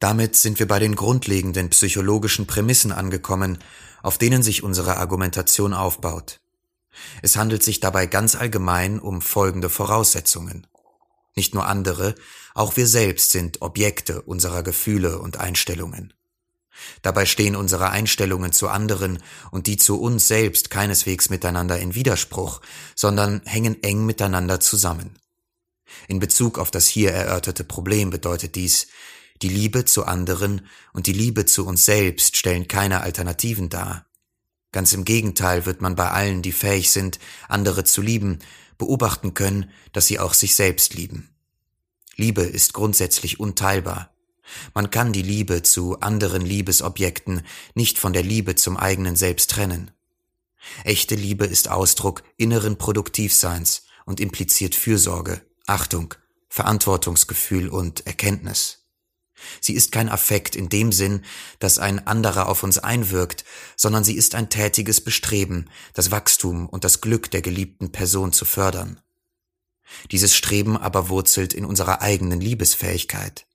Damit 0.01 0.35
sind 0.35 0.59
wir 0.59 0.67
bei 0.67 0.81
den 0.81 0.97
grundlegenden 0.97 1.71
psychologischen 1.71 2.49
Prämissen 2.49 2.91
angekommen, 2.91 3.59
auf 4.03 4.19
denen 4.19 4.43
sich 4.43 4.65
unsere 4.65 4.97
Argumentation 4.97 5.73
aufbaut. 5.73 6.41
Es 7.23 7.37
handelt 7.37 7.63
sich 7.63 7.79
dabei 7.79 8.07
ganz 8.07 8.35
allgemein 8.35 8.99
um 8.99 9.23
folgende 9.23 9.71
Voraussetzungen. 9.71 10.67
Nicht 11.37 11.55
nur 11.55 11.69
andere, 11.69 12.17
auch 12.55 12.77
wir 12.77 12.89
selbst 12.89 13.31
sind 13.31 13.63
Objekte 13.63 14.23
unserer 14.23 14.65
Gefühle 14.65 15.21
und 15.21 15.37
Einstellungen. 15.37 16.13
Dabei 17.03 17.27
stehen 17.27 17.57
unsere 17.57 17.91
Einstellungen 17.91 18.53
zu 18.53 18.69
anderen 18.69 19.23
und 19.51 19.67
die 19.67 19.77
zu 19.77 20.01
uns 20.01 20.29
selbst 20.29 20.71
keineswegs 20.71 21.31
miteinander 21.31 21.79
in 21.79 21.95
Widerspruch, 21.95 22.61
sondern 22.95 23.43
hängen 23.45 23.83
eng 23.83 24.07
miteinander 24.07 24.61
zusammen. 24.61 25.19
In 26.07 26.19
Bezug 26.19 26.59
auf 26.59 26.71
das 26.71 26.87
hier 26.87 27.13
erörterte 27.13 27.65
Problem 27.65 28.11
bedeutet 28.11 28.55
dies, 28.55 28.89
die 29.43 29.49
Liebe 29.49 29.85
zu 29.85 30.05
anderen 30.05 30.67
und 30.93 31.07
die 31.07 31.13
Liebe 31.13 31.47
zu 31.47 31.67
uns 31.67 31.85
selbst 31.85 32.37
stellen 32.37 32.67
keine 32.69 33.01
Alternativen 33.03 33.69
dar. 33.69 34.07
Ganz 34.73 34.93
im 34.93 35.05
Gegenteil 35.05 35.65
wird 35.65 35.81
man 35.81 35.95
bei 35.95 36.11
allen, 36.11 36.43
die 36.43 36.53
fähig 36.53 36.91
sind, 36.91 37.19
andere 37.49 37.85
zu 37.85 38.03
lieben, 38.03 38.41
beobachten 38.77 39.35
können, 39.35 39.71
dass 39.93 40.07
sie 40.07 40.19
auch 40.19 40.35
sich 40.35 40.55
selbst 40.55 40.95
lieben. 40.95 41.31
Liebe 42.17 42.43
ist 42.43 42.75
grundsätzlich 42.75 43.41
unteilbar. 43.41 44.13
Man 44.75 44.91
kann 44.91 45.13
die 45.13 45.23
Liebe 45.23 45.63
zu 45.63 46.01
anderen 46.01 46.43
Liebesobjekten 46.43 47.43
nicht 47.75 47.99
von 47.99 48.13
der 48.13 48.23
Liebe 48.23 48.55
zum 48.55 48.77
eigenen 48.77 49.17
Selbst 49.17 49.51
trennen. 49.51 49.91
Echte 50.85 51.15
Liebe 51.15 51.47
ist 51.47 51.69
Ausdruck 51.69 52.23
inneren 52.37 52.79
Produktivseins 52.79 53.83
und 54.05 54.21
impliziert 54.21 54.75
Fürsorge, 54.75 55.43
Achtung, 55.67 56.15
Verantwortungsgefühl 56.49 57.69
und 57.69 58.07
Erkenntnis. 58.07 58.87
Sie 59.61 59.75
ist 59.75 59.93
kein 59.93 60.09
Affekt 60.09 60.57
in 60.57 60.69
dem 60.69 60.93
Sinn, 60.93 61.25
dass 61.59 61.79
ein 61.79 62.07
anderer 62.07 62.49
auf 62.49 62.63
uns 62.63 62.79
einwirkt, 62.79 63.45
sondern 63.77 64.03
sie 64.03 64.15
ist 64.15 64.35
ein 64.35 64.51
tätiges 64.51 65.01
Bestreben, 65.01 65.71
das 65.95 66.11
Wachstum 66.11 66.69
und 66.69 66.85
das 66.85 67.01
Glück 67.01 67.31
der 67.31 67.43
geliebten 67.43 67.93
Person 67.93 68.33
zu 68.33 68.45
fördern. 68.45 69.01
Dieses 70.11 70.35
Streben 70.35 70.77
aber 70.77 71.09
wurzelt 71.09 71.55
in 71.55 71.65
unserer 71.65 72.03
eigenen 72.03 72.41
Liebesfähigkeit. 72.41 73.47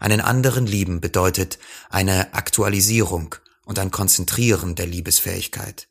Einen 0.00 0.20
anderen 0.20 0.66
lieben 0.66 1.00
bedeutet 1.00 1.58
eine 1.90 2.34
Aktualisierung 2.34 3.34
und 3.64 3.78
ein 3.78 3.90
Konzentrieren 3.90 4.74
der 4.74 4.86
Liebesfähigkeit. 4.86 5.88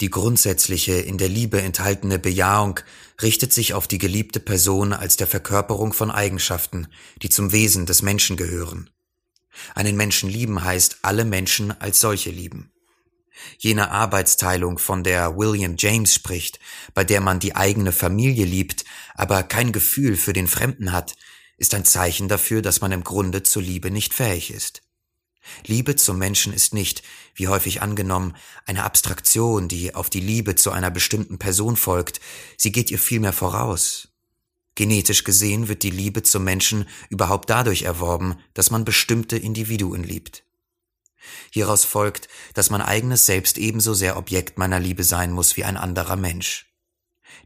Die 0.00 0.10
grundsätzliche 0.10 0.94
in 0.94 1.18
der 1.18 1.28
Liebe 1.28 1.62
enthaltene 1.62 2.18
Bejahung 2.18 2.80
richtet 3.22 3.52
sich 3.52 3.74
auf 3.74 3.86
die 3.86 3.98
geliebte 3.98 4.40
Person 4.40 4.92
als 4.92 5.16
der 5.16 5.28
Verkörperung 5.28 5.92
von 5.92 6.10
Eigenschaften, 6.10 6.88
die 7.22 7.28
zum 7.28 7.52
Wesen 7.52 7.86
des 7.86 8.02
Menschen 8.02 8.36
gehören. 8.36 8.90
Einen 9.74 9.96
Menschen 9.96 10.28
lieben 10.28 10.64
heißt 10.64 10.98
alle 11.02 11.24
Menschen 11.24 11.80
als 11.80 12.00
solche 12.00 12.30
lieben. 12.30 12.72
Jene 13.58 13.90
Arbeitsteilung, 13.90 14.78
von 14.78 15.04
der 15.04 15.36
William 15.36 15.76
James 15.78 16.14
spricht, 16.14 16.58
bei 16.92 17.04
der 17.04 17.20
man 17.20 17.40
die 17.40 17.54
eigene 17.54 17.92
Familie 17.92 18.46
liebt, 18.46 18.84
aber 19.14 19.42
kein 19.42 19.72
Gefühl 19.72 20.16
für 20.16 20.32
den 20.32 20.48
Fremden 20.48 20.92
hat, 20.92 21.14
ist 21.64 21.72
ein 21.72 21.86
Zeichen 21.86 22.28
dafür, 22.28 22.60
dass 22.60 22.82
man 22.82 22.92
im 22.92 23.04
Grunde 23.04 23.42
zur 23.42 23.62
Liebe 23.62 23.90
nicht 23.90 24.12
fähig 24.12 24.50
ist. 24.50 24.82
Liebe 25.64 25.96
zum 25.96 26.18
Menschen 26.18 26.52
ist 26.52 26.74
nicht, 26.74 27.02
wie 27.34 27.48
häufig 27.48 27.80
angenommen, 27.80 28.36
eine 28.66 28.84
Abstraktion, 28.84 29.66
die 29.66 29.94
auf 29.94 30.10
die 30.10 30.20
Liebe 30.20 30.56
zu 30.56 30.72
einer 30.72 30.90
bestimmten 30.90 31.38
Person 31.38 31.78
folgt, 31.78 32.20
sie 32.58 32.70
geht 32.70 32.90
ihr 32.90 32.98
vielmehr 32.98 33.32
voraus. 33.32 34.08
Genetisch 34.74 35.24
gesehen 35.24 35.68
wird 35.68 35.82
die 35.84 35.90
Liebe 35.90 36.22
zum 36.22 36.44
Menschen 36.44 36.86
überhaupt 37.08 37.48
dadurch 37.48 37.84
erworben, 37.84 38.36
dass 38.52 38.70
man 38.70 38.84
bestimmte 38.84 39.38
Individuen 39.38 40.04
liebt. 40.04 40.44
Hieraus 41.50 41.84
folgt, 41.84 42.28
dass 42.52 42.68
mein 42.68 42.82
eigenes 42.82 43.24
Selbst 43.24 43.56
ebenso 43.56 43.94
sehr 43.94 44.18
Objekt 44.18 44.58
meiner 44.58 44.80
Liebe 44.80 45.02
sein 45.02 45.32
muss 45.32 45.56
wie 45.56 45.64
ein 45.64 45.78
anderer 45.78 46.16
Mensch. 46.16 46.66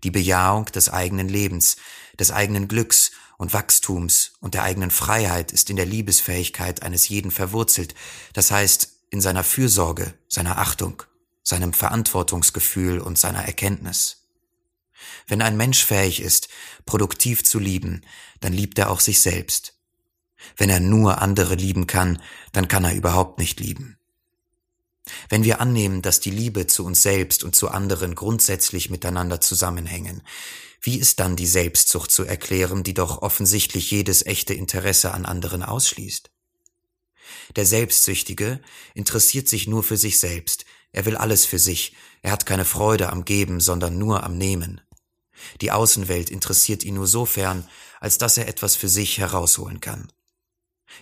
Die 0.02 0.10
Bejahung 0.10 0.64
des 0.64 0.88
eigenen 0.88 1.28
Lebens, 1.28 1.76
des 2.18 2.32
eigenen 2.32 2.66
Glücks 2.66 3.12
und 3.38 3.54
Wachstums 3.54 4.32
und 4.40 4.52
der 4.52 4.64
eigenen 4.64 4.90
Freiheit 4.90 5.52
ist 5.52 5.70
in 5.70 5.76
der 5.76 5.86
Liebesfähigkeit 5.86 6.82
eines 6.82 7.08
jeden 7.08 7.30
verwurzelt, 7.30 7.94
das 8.34 8.50
heißt 8.50 8.92
in 9.10 9.22
seiner 9.22 9.44
Fürsorge, 9.44 10.12
seiner 10.28 10.58
Achtung, 10.58 11.02
seinem 11.42 11.72
Verantwortungsgefühl 11.72 12.98
und 12.98 13.18
seiner 13.18 13.44
Erkenntnis. 13.44 14.26
Wenn 15.26 15.40
ein 15.40 15.56
Mensch 15.56 15.84
fähig 15.84 16.20
ist, 16.20 16.48
produktiv 16.84 17.44
zu 17.44 17.58
lieben, 17.58 18.02
dann 18.40 18.52
liebt 18.52 18.78
er 18.78 18.90
auch 18.90 19.00
sich 19.00 19.22
selbst. 19.22 19.74
Wenn 20.56 20.68
er 20.68 20.80
nur 20.80 21.22
andere 21.22 21.54
lieben 21.54 21.86
kann, 21.86 22.20
dann 22.52 22.68
kann 22.68 22.84
er 22.84 22.94
überhaupt 22.94 23.38
nicht 23.38 23.60
lieben. 23.60 23.96
Wenn 25.28 25.44
wir 25.44 25.60
annehmen, 25.60 26.02
dass 26.02 26.20
die 26.20 26.30
Liebe 26.30 26.66
zu 26.66 26.84
uns 26.84 27.02
selbst 27.02 27.44
und 27.44 27.56
zu 27.56 27.68
anderen 27.68 28.14
grundsätzlich 28.14 28.90
miteinander 28.90 29.40
zusammenhängen, 29.40 30.22
wie 30.80 30.98
ist 30.98 31.20
dann 31.20 31.36
die 31.36 31.46
Selbstsucht 31.46 32.10
zu 32.10 32.24
erklären, 32.24 32.82
die 32.82 32.94
doch 32.94 33.22
offensichtlich 33.22 33.90
jedes 33.90 34.24
echte 34.24 34.54
Interesse 34.54 35.12
an 35.12 35.26
anderen 35.26 35.62
ausschließt? 35.62 36.30
Der 37.56 37.66
Selbstsüchtige 37.66 38.60
interessiert 38.94 39.48
sich 39.48 39.66
nur 39.66 39.82
für 39.82 39.96
sich 39.96 40.20
selbst, 40.20 40.64
er 40.92 41.04
will 41.04 41.16
alles 41.16 41.44
für 41.44 41.58
sich, 41.58 41.94
er 42.22 42.32
hat 42.32 42.46
keine 42.46 42.64
Freude 42.64 43.10
am 43.10 43.24
Geben, 43.24 43.60
sondern 43.60 43.98
nur 43.98 44.24
am 44.24 44.38
Nehmen. 44.38 44.80
Die 45.60 45.70
Außenwelt 45.70 46.30
interessiert 46.30 46.82
ihn 46.82 46.94
nur 46.94 47.06
sofern, 47.06 47.68
als 48.00 48.18
dass 48.18 48.38
er 48.38 48.48
etwas 48.48 48.74
für 48.74 48.88
sich 48.88 49.18
herausholen 49.18 49.80
kann. 49.80 50.10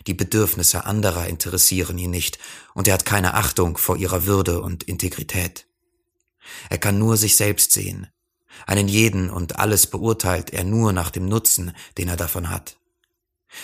Die 0.06 0.14
Bedürfnisse 0.14 0.84
anderer 0.84 1.26
interessieren 1.28 1.96
ihn 1.98 2.10
nicht, 2.10 2.38
und 2.74 2.88
er 2.88 2.94
hat 2.94 3.04
keine 3.04 3.34
Achtung 3.34 3.78
vor 3.78 3.96
ihrer 3.96 4.26
Würde 4.26 4.60
und 4.60 4.82
Integrität. 4.82 5.66
Er 6.68 6.78
kann 6.78 6.98
nur 6.98 7.16
sich 7.16 7.36
selbst 7.36 7.72
sehen, 7.72 8.08
einen 8.66 8.88
jeden 8.88 9.30
und 9.30 9.58
alles 9.58 9.86
beurteilt 9.86 10.50
er 10.50 10.64
nur 10.64 10.92
nach 10.92 11.10
dem 11.10 11.26
Nutzen, 11.26 11.72
den 11.98 12.08
er 12.08 12.16
davon 12.16 12.50
hat. 12.50 12.78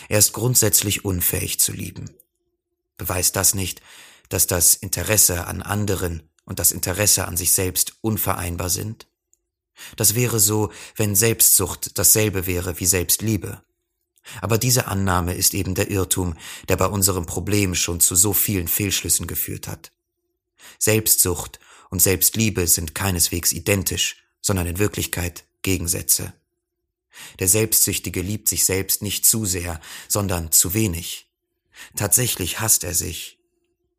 Er 0.09 0.18
ist 0.18 0.33
grundsätzlich 0.33 1.05
unfähig 1.05 1.59
zu 1.61 1.72
lieben. 1.72 2.11
Beweist 2.96 3.37
das 3.37 3.55
nicht, 3.55 3.83
dass 4.28 4.46
das 4.46 4.74
Interesse 4.74 5.46
an 5.46 5.62
anderen 5.62 6.28
und 6.44 6.59
das 6.59 6.72
Interesse 6.72 7.26
an 7.26 7.37
sich 7.37 7.52
selbst 7.52 7.94
unvereinbar 8.00 8.70
sind? 8.70 9.07
Das 9.96 10.14
wäre 10.14 10.38
so, 10.38 10.70
wenn 10.96 11.16
Selbstsucht 11.16 11.98
dasselbe 11.98 12.46
wäre 12.46 12.78
wie 12.78 12.87
Selbstliebe. 12.87 13.62
Aber 14.40 14.59
diese 14.59 14.87
Annahme 14.87 15.35
ist 15.35 15.55
eben 15.55 15.74
der 15.74 15.90
Irrtum, 15.90 16.37
der 16.68 16.76
bei 16.76 16.87
unserem 16.87 17.26
Problem 17.26 17.74
schon 17.74 18.00
zu 18.00 18.14
so 18.14 18.33
vielen 18.33 18.68
Fehlschlüssen 18.68 19.26
geführt 19.26 19.66
hat. 19.66 19.92
Selbstsucht 20.78 21.59
und 21.90 22.00
Selbstliebe 22.00 22.66
sind 22.68 22.94
keineswegs 22.94 23.52
identisch, 23.52 24.22
sondern 24.42 24.66
in 24.66 24.78
Wirklichkeit 24.78 25.44
Gegensätze. 25.62 26.35
Der 27.38 27.48
Selbstsüchtige 27.48 28.20
liebt 28.20 28.48
sich 28.48 28.64
selbst 28.64 29.02
nicht 29.02 29.24
zu 29.24 29.44
sehr, 29.44 29.81
sondern 30.09 30.52
zu 30.52 30.74
wenig. 30.74 31.28
Tatsächlich 31.96 32.61
hasst 32.61 32.85
er 32.85 32.94
sich. 32.94 33.38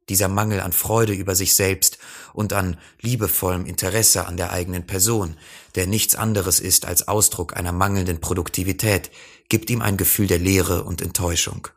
Dieser 0.09 0.27
Mangel 0.27 0.59
an 0.59 0.73
Freude 0.73 1.13
über 1.13 1.33
sich 1.33 1.53
selbst 1.53 1.97
und 2.33 2.51
an 2.51 2.77
liebevollem 2.99 3.65
Interesse 3.65 4.27
an 4.27 4.35
der 4.35 4.51
eigenen 4.51 4.85
Person, 4.85 5.37
der 5.75 5.87
nichts 5.87 6.15
anderes 6.15 6.59
ist 6.59 6.85
als 6.85 7.07
Ausdruck 7.07 7.55
einer 7.55 7.71
mangelnden 7.71 8.19
Produktivität, 8.19 9.11
gibt 9.47 9.69
ihm 9.69 9.81
ein 9.81 9.95
Gefühl 9.95 10.27
der 10.27 10.39
Leere 10.39 10.83
und 10.83 11.01
Enttäuschung. 11.01 11.69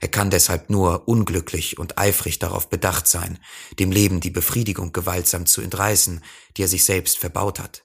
Er 0.00 0.08
kann 0.08 0.30
deshalb 0.30 0.70
nur 0.70 1.08
unglücklich 1.08 1.78
und 1.78 1.98
eifrig 1.98 2.38
darauf 2.38 2.68
bedacht 2.68 3.06
sein, 3.06 3.38
dem 3.78 3.90
Leben 3.90 4.20
die 4.20 4.30
Befriedigung 4.30 4.92
gewaltsam 4.92 5.46
zu 5.46 5.60
entreißen, 5.60 6.22
die 6.56 6.62
er 6.62 6.68
sich 6.68 6.84
selbst 6.84 7.18
verbaut 7.18 7.58
hat. 7.58 7.84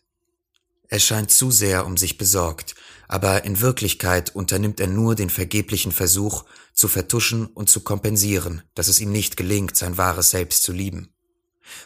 Er 0.88 1.00
scheint 1.00 1.30
zu 1.30 1.52
sehr 1.52 1.86
um 1.86 1.98
sich 1.98 2.18
besorgt, 2.18 2.76
aber 3.08 3.44
in 3.44 3.62
Wirklichkeit 3.62 4.36
unternimmt 4.36 4.80
er 4.80 4.88
nur 4.88 5.16
den 5.16 5.30
vergeblichen 5.30 5.92
Versuch, 5.92 6.46
zu 6.74 6.88
vertuschen 6.88 7.46
und 7.46 7.70
zu 7.70 7.82
kompensieren, 7.82 8.64
dass 8.74 8.88
es 8.88 9.00
ihm 9.00 9.12
nicht 9.12 9.38
gelingt, 9.38 9.76
sein 9.76 9.98
wahres 9.98 10.32
Selbst 10.32 10.64
zu 10.64 10.72
lieben. 10.72 11.14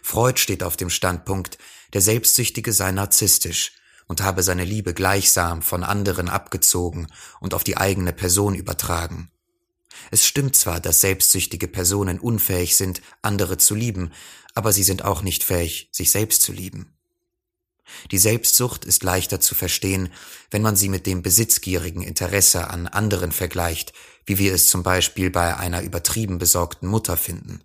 Freud 0.01 0.39
steht 0.39 0.63
auf 0.63 0.77
dem 0.77 0.89
Standpunkt, 0.89 1.57
der 1.93 2.01
Selbstsüchtige 2.01 2.71
sei 2.71 2.91
narzisstisch 2.91 3.73
und 4.07 4.21
habe 4.21 4.43
seine 4.43 4.63
Liebe 4.63 4.93
gleichsam 4.93 5.61
von 5.61 5.83
anderen 5.83 6.29
abgezogen 6.29 7.07
und 7.39 7.53
auf 7.53 7.63
die 7.63 7.77
eigene 7.77 8.13
Person 8.13 8.55
übertragen. 8.55 9.31
Es 10.11 10.25
stimmt 10.25 10.55
zwar, 10.55 10.79
dass 10.79 11.01
selbstsüchtige 11.01 11.67
Personen 11.67 12.19
unfähig 12.19 12.75
sind, 12.75 13.01
andere 13.21 13.57
zu 13.57 13.75
lieben, 13.75 14.11
aber 14.53 14.71
sie 14.71 14.83
sind 14.83 15.03
auch 15.03 15.21
nicht 15.21 15.43
fähig, 15.43 15.89
sich 15.91 16.11
selbst 16.11 16.41
zu 16.41 16.51
lieben. 16.51 16.93
Die 18.11 18.17
Selbstsucht 18.17 18.85
ist 18.85 19.03
leichter 19.03 19.39
zu 19.39 19.55
verstehen, 19.55 20.11
wenn 20.51 20.61
man 20.61 20.75
sie 20.75 20.89
mit 20.89 21.05
dem 21.05 21.21
besitzgierigen 21.21 22.01
Interesse 22.01 22.69
an 22.69 22.87
anderen 22.87 23.31
vergleicht, 23.31 23.93
wie 24.25 24.37
wir 24.37 24.53
es 24.53 24.67
zum 24.67 24.83
Beispiel 24.83 25.29
bei 25.29 25.57
einer 25.57 25.81
übertrieben 25.81 26.37
besorgten 26.37 26.87
Mutter 26.87 27.17
finden. 27.17 27.61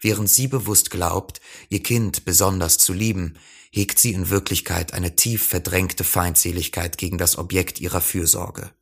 Während 0.00 0.28
sie 0.28 0.48
bewusst 0.48 0.90
glaubt, 0.90 1.40
ihr 1.68 1.82
Kind 1.82 2.24
besonders 2.24 2.78
zu 2.78 2.92
lieben, 2.92 3.38
hegt 3.70 3.98
sie 3.98 4.12
in 4.12 4.28
Wirklichkeit 4.28 4.92
eine 4.92 5.16
tief 5.16 5.46
verdrängte 5.46 6.04
Feindseligkeit 6.04 6.98
gegen 6.98 7.18
das 7.18 7.38
Objekt 7.38 7.80
ihrer 7.80 8.00
Fürsorge. 8.00 8.72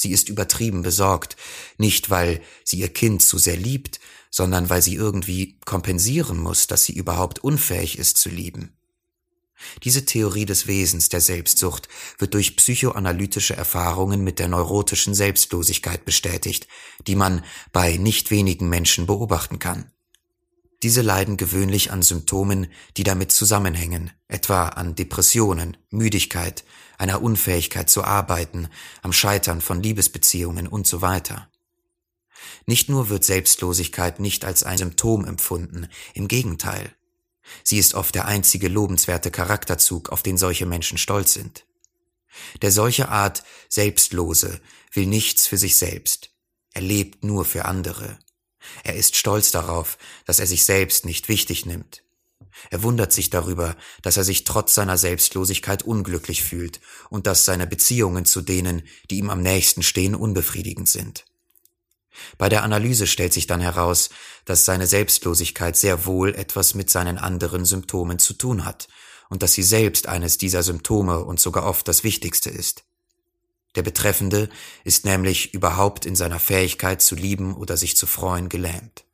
Sie 0.00 0.12
ist 0.12 0.30
übertrieben 0.30 0.80
besorgt, 0.80 1.36
nicht 1.76 2.08
weil 2.08 2.40
sie 2.64 2.78
ihr 2.78 2.88
Kind 2.88 3.20
zu 3.20 3.36
sehr 3.36 3.58
liebt, 3.58 4.00
sondern 4.30 4.70
weil 4.70 4.80
sie 4.80 4.94
irgendwie 4.94 5.58
kompensieren 5.66 6.38
muss, 6.38 6.66
dass 6.66 6.86
sie 6.86 6.94
überhaupt 6.94 7.40
unfähig 7.40 7.98
ist 7.98 8.16
zu 8.16 8.30
lieben. 8.30 8.72
Diese 9.82 10.06
Theorie 10.06 10.46
des 10.46 10.66
Wesens 10.66 11.10
der 11.10 11.20
Selbstsucht 11.20 11.90
wird 12.16 12.32
durch 12.32 12.56
psychoanalytische 12.56 13.54
Erfahrungen 13.54 14.24
mit 14.24 14.38
der 14.38 14.48
neurotischen 14.48 15.12
Selbstlosigkeit 15.14 16.06
bestätigt, 16.06 16.66
die 17.06 17.14
man 17.14 17.44
bei 17.70 17.98
nicht 17.98 18.30
wenigen 18.30 18.70
Menschen 18.70 19.04
beobachten 19.04 19.58
kann. 19.58 19.92
Diese 20.82 21.02
leiden 21.02 21.36
gewöhnlich 21.36 21.92
an 21.92 22.00
Symptomen, 22.00 22.68
die 22.96 23.02
damit 23.02 23.32
zusammenhängen, 23.32 24.12
etwa 24.28 24.68
an 24.68 24.94
Depressionen, 24.94 25.76
Müdigkeit, 25.90 26.64
einer 26.96 27.20
Unfähigkeit 27.22 27.90
zu 27.90 28.02
arbeiten, 28.02 28.68
am 29.02 29.12
Scheitern 29.12 29.60
von 29.60 29.82
Liebesbeziehungen 29.82 30.66
und 30.66 30.86
so 30.86 31.02
weiter. 31.02 31.50
Nicht 32.64 32.88
nur 32.88 33.10
wird 33.10 33.24
Selbstlosigkeit 33.24 34.20
nicht 34.20 34.44
als 34.46 34.62
ein 34.62 34.78
Symptom 34.78 35.26
empfunden, 35.26 35.88
im 36.14 36.28
Gegenteil. 36.28 36.94
Sie 37.62 37.78
ist 37.78 37.94
oft 37.94 38.14
der 38.14 38.26
einzige 38.26 38.68
lobenswerte 38.68 39.30
Charakterzug, 39.30 40.08
auf 40.08 40.22
den 40.22 40.38
solche 40.38 40.66
Menschen 40.66 40.96
stolz 40.96 41.34
sind. 41.34 41.66
Der 42.62 42.70
solche 42.70 43.08
Art 43.08 43.42
Selbstlose 43.68 44.60
will 44.92 45.06
nichts 45.06 45.46
für 45.46 45.58
sich 45.58 45.76
selbst. 45.76 46.30
Er 46.72 46.82
lebt 46.82 47.24
nur 47.24 47.44
für 47.44 47.64
andere. 47.64 48.18
Er 48.84 48.94
ist 48.96 49.16
stolz 49.16 49.50
darauf, 49.50 49.98
dass 50.26 50.38
er 50.38 50.46
sich 50.46 50.64
selbst 50.64 51.04
nicht 51.04 51.28
wichtig 51.28 51.66
nimmt. 51.66 52.02
Er 52.70 52.82
wundert 52.82 53.12
sich 53.12 53.30
darüber, 53.30 53.76
dass 54.02 54.16
er 54.16 54.24
sich 54.24 54.44
trotz 54.44 54.74
seiner 54.74 54.98
Selbstlosigkeit 54.98 55.82
unglücklich 55.82 56.42
fühlt 56.42 56.80
und 57.08 57.26
dass 57.26 57.44
seine 57.44 57.66
Beziehungen 57.66 58.24
zu 58.24 58.42
denen, 58.42 58.82
die 59.10 59.18
ihm 59.18 59.30
am 59.30 59.40
nächsten 59.40 59.82
stehen, 59.82 60.14
unbefriedigend 60.14 60.88
sind. 60.88 61.24
Bei 62.38 62.48
der 62.48 62.64
Analyse 62.64 63.06
stellt 63.06 63.32
sich 63.32 63.46
dann 63.46 63.60
heraus, 63.60 64.10
dass 64.44 64.64
seine 64.64 64.86
Selbstlosigkeit 64.86 65.76
sehr 65.76 66.06
wohl 66.06 66.34
etwas 66.34 66.74
mit 66.74 66.90
seinen 66.90 67.18
anderen 67.18 67.64
Symptomen 67.64 68.18
zu 68.18 68.34
tun 68.34 68.64
hat 68.64 68.88
und 69.28 69.42
dass 69.42 69.52
sie 69.52 69.62
selbst 69.62 70.08
eines 70.08 70.36
dieser 70.36 70.62
Symptome 70.62 71.24
und 71.24 71.40
sogar 71.40 71.64
oft 71.64 71.86
das 71.88 72.04
wichtigste 72.04 72.50
ist. 72.50 72.84
Der 73.76 73.82
Betreffende 73.82 74.48
ist 74.84 75.04
nämlich 75.04 75.54
überhaupt 75.54 76.04
in 76.06 76.16
seiner 76.16 76.40
Fähigkeit 76.40 77.00
zu 77.00 77.14
lieben 77.14 77.54
oder 77.54 77.76
sich 77.76 77.96
zu 77.96 78.06
freuen 78.06 78.48
gelähmt. 78.48 79.04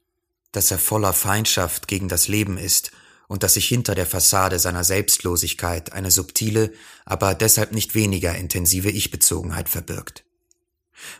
Dass 0.52 0.70
er 0.70 0.78
voller 0.78 1.12
Feindschaft 1.12 1.88
gegen 1.88 2.08
das 2.08 2.28
Leben 2.28 2.56
ist 2.56 2.90
und 3.28 3.42
dass 3.42 3.54
sich 3.54 3.68
hinter 3.68 3.94
der 3.94 4.06
Fassade 4.06 4.58
seiner 4.58 4.84
Selbstlosigkeit 4.84 5.92
eine 5.92 6.10
subtile, 6.10 6.72
aber 7.04 7.34
deshalb 7.34 7.72
nicht 7.72 7.94
weniger 7.94 8.34
intensive 8.34 8.90
Ich-Bezogenheit 8.90 9.68
verbirgt. 9.68 10.24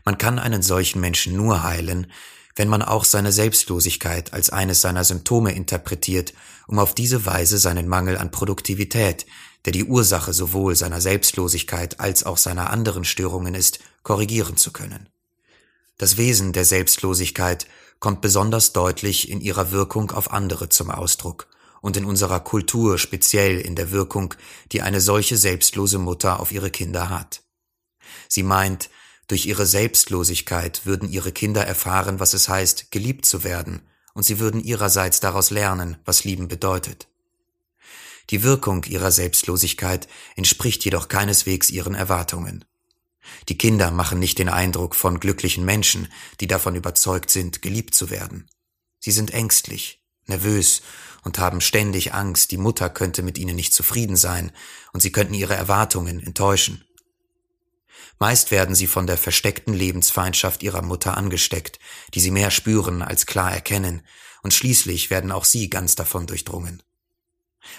Man 0.05 0.17
kann 0.17 0.39
einen 0.39 0.63
solchen 0.63 1.01
Menschen 1.01 1.37
nur 1.37 1.63
heilen, 1.63 2.11
wenn 2.55 2.69
man 2.69 2.81
auch 2.81 3.05
seine 3.05 3.33
Selbstlosigkeit 3.33 4.33
als 4.33 4.49
eines 4.49 4.81
seiner 4.81 5.05
Symptome 5.05 5.53
interpretiert, 5.53 6.33
um 6.67 6.79
auf 6.79 6.95
diese 6.95 7.27
Weise 7.27 7.59
seinen 7.59 7.87
Mangel 7.87 8.17
an 8.17 8.31
Produktivität, 8.31 9.27
der 9.67 9.73
die 9.73 9.85
Ursache 9.85 10.33
sowohl 10.33 10.77
seiner 10.77 11.01
Selbstlosigkeit 11.01 12.01
als 12.01 12.25
auch 12.25 12.39
seiner 12.39 12.71
anderen 12.71 13.05
Störungen 13.05 13.55
ist, 13.55 13.81
korrigieren 14.05 14.57
zu 14.57 14.73
können. 14.73 15.09
Das 15.99 16.17
Wesen 16.17 16.53
der 16.53 16.65
Selbstlosigkeit 16.65 17.67
kommt 17.99 18.21
besonders 18.21 18.73
deutlich 18.73 19.29
in 19.29 19.41
ihrer 19.41 19.73
Wirkung 19.73 20.13
auf 20.13 20.33
andere 20.33 20.69
zum 20.69 20.91
Ausdruck 20.91 21.49
und 21.81 21.97
in 21.97 22.05
unserer 22.05 22.41
Kultur 22.41 22.99
speziell 22.99 23.61
in 23.61 23.75
der 23.75 23.91
Wirkung, 23.91 24.35
die 24.73 24.83
eine 24.83 25.01
solche 25.01 25.37
selbstlose 25.37 25.99
Mutter 25.99 26.41
auf 26.41 26.53
ihre 26.53 26.71
Kinder 26.71 27.11
hat. 27.11 27.43
Sie 28.29 28.43
meint, 28.43 28.89
durch 29.29 29.47
ihre 29.47 29.67
Selbstlosigkeit 29.67 30.87
würden 30.87 31.11
ihre 31.11 31.33
Kinder 31.33 31.67
erfahren, 31.67 32.21
was 32.21 32.35
es 32.35 32.49
heißt, 32.49 32.93
geliebt 32.93 33.27
zu 33.27 33.43
werden, 33.43 33.83
und 34.15 34.23
sie 34.23 34.39
würden 34.39 34.63
ihrerseits 34.63 35.21
daraus 35.21 35.51
lernen, 35.51 35.97
was 36.05 36.25
Lieben 36.25 36.49
bedeutet. 36.49 37.09
Die 38.31 38.43
Wirkung 38.43 38.85
ihrer 38.85 39.13
Selbstlosigkeit 39.13 40.09
entspricht 40.35 40.85
jedoch 40.85 41.09
keineswegs 41.09 41.71
ihren 41.71 41.95
Erwartungen. 41.95 42.65
Die 43.49 43.59
Kinder 43.59 43.91
machen 43.91 44.19
nicht 44.19 44.39
den 44.39 44.49
Eindruck 44.49 44.95
von 44.95 45.21
glücklichen 45.21 45.65
Menschen, 45.65 46.09
die 46.41 46.47
davon 46.47 46.75
überzeugt 46.75 47.31
sind, 47.31 47.63
geliebt 47.63 47.95
zu 47.95 48.11
werden. 48.11 48.49
Sie 48.99 49.13
sind 49.13 49.33
ängstlich, 49.33 50.03
nervös 50.27 50.83
und 51.23 51.39
haben 51.39 51.61
ständig 51.61 52.15
Angst, 52.15 52.51
die 52.51 52.57
Mutter 52.57 52.89
könnte 52.91 53.23
mit 53.23 53.39
ihnen 53.39 53.57
nicht 53.57 53.75
zufrieden 53.75 54.17
sein 54.17 54.53
und 54.93 55.01
sie 55.01 55.13
könnten 55.13 55.35
ihre 55.35 55.55
Erwartungen 55.55 56.21
enttäuschen. 56.21 56.85
Meist 58.19 58.51
werden 58.51 58.75
sie 58.75 58.87
von 58.87 59.07
der 59.07 59.19
versteckten 59.19 59.75
Lebensfeindschaft 59.75 60.63
ihrer 60.63 60.83
Mutter 60.83 61.17
angesteckt, 61.17 61.79
die 62.15 62.21
sie 62.21 62.31
mehr 62.31 62.51
spüren 62.51 63.03
als 63.03 63.27
klar 63.27 63.53
erkennen, 63.53 64.03
und 64.43 64.55
schließlich 64.55 65.11
werden 65.11 65.33
auch 65.33 65.45
sie 65.45 65.69
ganz 65.69 65.97
davon 65.97 66.27
durchdrungen. 66.27 66.83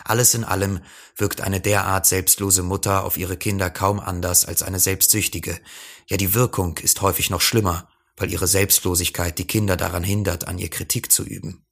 Alles 0.04 0.34
in 0.34 0.44
allem 0.44 0.82
wirkt 1.16 1.42
eine 1.42 1.62
derart 1.62 2.06
selbstlose 2.06 2.64
Mutter 2.64 3.04
auf 3.04 3.18
ihre 3.18 3.38
Kinder 3.38 3.70
kaum 3.70 4.00
anders 4.00 4.46
als 4.46 4.64
eine 4.64 4.80
selbstsüchtige, 4.80 5.60
ja 6.08 6.18
die 6.18 6.34
Wirkung 6.34 6.78
ist 6.78 7.02
häufig 7.02 7.30
noch 7.30 7.42
schlimmer, 7.42 7.90
weil 8.16 8.32
ihre 8.32 8.48
Selbstlosigkeit 8.48 9.38
die 9.38 9.48
Kinder 9.48 9.78
daran 9.78 10.04
hindert, 10.04 10.48
an 10.48 10.58
ihr 10.58 10.70
Kritik 10.70 11.12
zu 11.12 11.24
üben. 11.24 11.66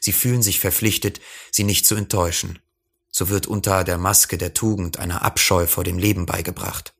Sie 0.00 0.12
fühlen 0.12 0.42
sich 0.42 0.60
verpflichtet, 0.60 1.20
sie 1.50 1.64
nicht 1.64 1.86
zu 1.86 1.94
enttäuschen. 1.94 2.58
So 3.10 3.28
wird 3.28 3.46
unter 3.46 3.84
der 3.84 3.98
Maske 3.98 4.38
der 4.38 4.54
Tugend 4.54 4.98
eine 4.98 5.22
Abscheu 5.22 5.66
vor 5.66 5.84
dem 5.84 5.98
Leben 5.98 6.26
beigebracht. 6.26 6.94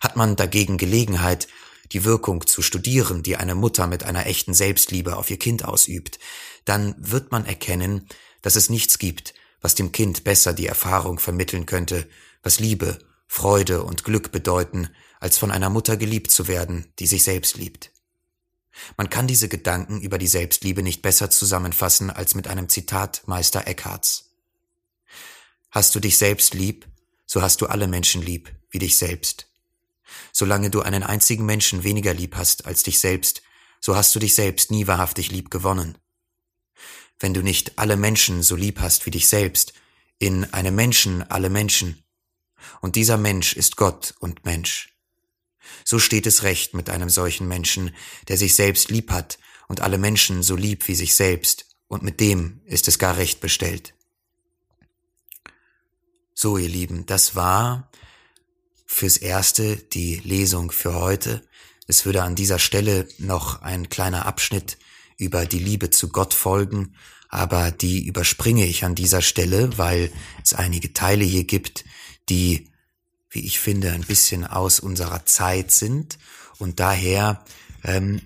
Hat 0.00 0.16
man 0.16 0.36
dagegen 0.36 0.78
Gelegenheit, 0.78 1.46
die 1.92 2.04
Wirkung 2.04 2.46
zu 2.46 2.62
studieren, 2.62 3.22
die 3.22 3.36
eine 3.36 3.54
Mutter 3.54 3.86
mit 3.86 4.04
einer 4.04 4.26
echten 4.26 4.54
Selbstliebe 4.54 5.16
auf 5.16 5.30
ihr 5.30 5.38
Kind 5.38 5.64
ausübt, 5.64 6.18
dann 6.64 6.94
wird 6.98 7.32
man 7.32 7.44
erkennen, 7.46 8.06
dass 8.42 8.56
es 8.56 8.70
nichts 8.70 8.98
gibt, 8.98 9.34
was 9.60 9.74
dem 9.74 9.92
Kind 9.92 10.24
besser 10.24 10.52
die 10.52 10.66
Erfahrung 10.66 11.18
vermitteln 11.18 11.66
könnte, 11.66 12.08
was 12.42 12.60
Liebe, 12.60 12.98
Freude 13.26 13.82
und 13.84 14.04
Glück 14.04 14.32
bedeuten, 14.32 14.88
als 15.20 15.38
von 15.38 15.50
einer 15.50 15.70
Mutter 15.70 15.96
geliebt 15.96 16.30
zu 16.30 16.48
werden, 16.48 16.92
die 16.98 17.06
sich 17.06 17.22
selbst 17.22 17.56
liebt. 17.56 17.92
Man 18.96 19.10
kann 19.10 19.26
diese 19.26 19.48
Gedanken 19.48 20.00
über 20.00 20.18
die 20.18 20.26
Selbstliebe 20.26 20.82
nicht 20.82 21.02
besser 21.02 21.30
zusammenfassen 21.30 22.10
als 22.10 22.34
mit 22.34 22.48
einem 22.48 22.68
Zitat 22.68 23.22
Meister 23.26 23.66
Eckharts. 23.66 24.30
Hast 25.70 25.94
du 25.94 26.00
dich 26.00 26.16
selbst 26.16 26.54
lieb, 26.54 26.86
so 27.26 27.42
hast 27.42 27.60
du 27.60 27.66
alle 27.66 27.86
Menschen 27.86 28.22
lieb, 28.22 28.52
wie 28.70 28.78
dich 28.78 28.96
selbst. 28.96 29.48
Solange 30.32 30.70
du 30.70 30.80
einen 30.80 31.02
einzigen 31.02 31.44
Menschen 31.44 31.84
weniger 31.84 32.14
lieb 32.14 32.36
hast 32.36 32.66
als 32.66 32.82
dich 32.82 32.98
selbst, 32.98 33.42
so 33.80 33.96
hast 33.96 34.14
du 34.14 34.18
dich 34.18 34.34
selbst 34.34 34.70
nie 34.70 34.86
wahrhaftig 34.86 35.30
lieb 35.30 35.50
gewonnen. 35.50 35.96
Wenn 37.20 37.34
du 37.34 37.42
nicht 37.42 37.78
alle 37.78 37.96
Menschen 37.96 38.42
so 38.42 38.56
lieb 38.56 38.80
hast 38.80 39.06
wie 39.06 39.10
dich 39.10 39.28
selbst, 39.28 39.74
in 40.18 40.44
einem 40.52 40.74
Menschen 40.74 41.22
alle 41.22 41.50
Menschen. 41.50 42.02
Und 42.80 42.96
dieser 42.96 43.16
Mensch 43.16 43.54
ist 43.54 43.76
Gott 43.76 44.14
und 44.18 44.44
Mensch. 44.44 44.94
So 45.84 45.98
steht 45.98 46.26
es 46.26 46.42
recht 46.42 46.74
mit 46.74 46.90
einem 46.90 47.10
solchen 47.10 47.46
Menschen, 47.46 47.94
der 48.28 48.36
sich 48.36 48.54
selbst 48.54 48.90
lieb 48.90 49.10
hat 49.10 49.38
und 49.68 49.80
alle 49.80 49.98
Menschen 49.98 50.42
so 50.42 50.56
lieb 50.56 50.88
wie 50.88 50.94
sich 50.94 51.14
selbst, 51.14 51.66
und 51.88 52.04
mit 52.04 52.20
dem 52.20 52.60
ist 52.66 52.86
es 52.86 53.00
gar 53.00 53.16
recht 53.16 53.40
bestellt. 53.40 53.94
So, 56.34 56.56
ihr 56.56 56.68
Lieben, 56.68 57.04
das 57.06 57.34
war 57.34 57.90
fürs 58.86 59.16
Erste 59.16 59.76
die 59.76 60.16
Lesung 60.16 60.70
für 60.70 60.94
heute. 60.94 61.42
Es 61.88 62.06
würde 62.06 62.22
an 62.22 62.36
dieser 62.36 62.60
Stelle 62.60 63.08
noch 63.18 63.62
ein 63.62 63.88
kleiner 63.88 64.24
Abschnitt 64.24 64.78
über 65.20 65.46
die 65.46 65.58
Liebe 65.58 65.90
zu 65.90 66.08
Gott 66.08 66.34
folgen, 66.34 66.94
aber 67.28 67.70
die 67.70 68.04
überspringe 68.06 68.66
ich 68.66 68.84
an 68.84 68.94
dieser 68.94 69.22
Stelle, 69.22 69.76
weil 69.78 70.10
es 70.42 70.54
einige 70.54 70.92
Teile 70.92 71.24
hier 71.24 71.44
gibt, 71.44 71.84
die, 72.28 72.68
wie 73.28 73.46
ich 73.46 73.60
finde, 73.60 73.92
ein 73.92 74.02
bisschen 74.02 74.44
aus 74.44 74.80
unserer 74.80 75.26
Zeit 75.26 75.70
sind 75.70 76.18
und 76.58 76.80
daher 76.80 77.44
ähm, 77.84 78.22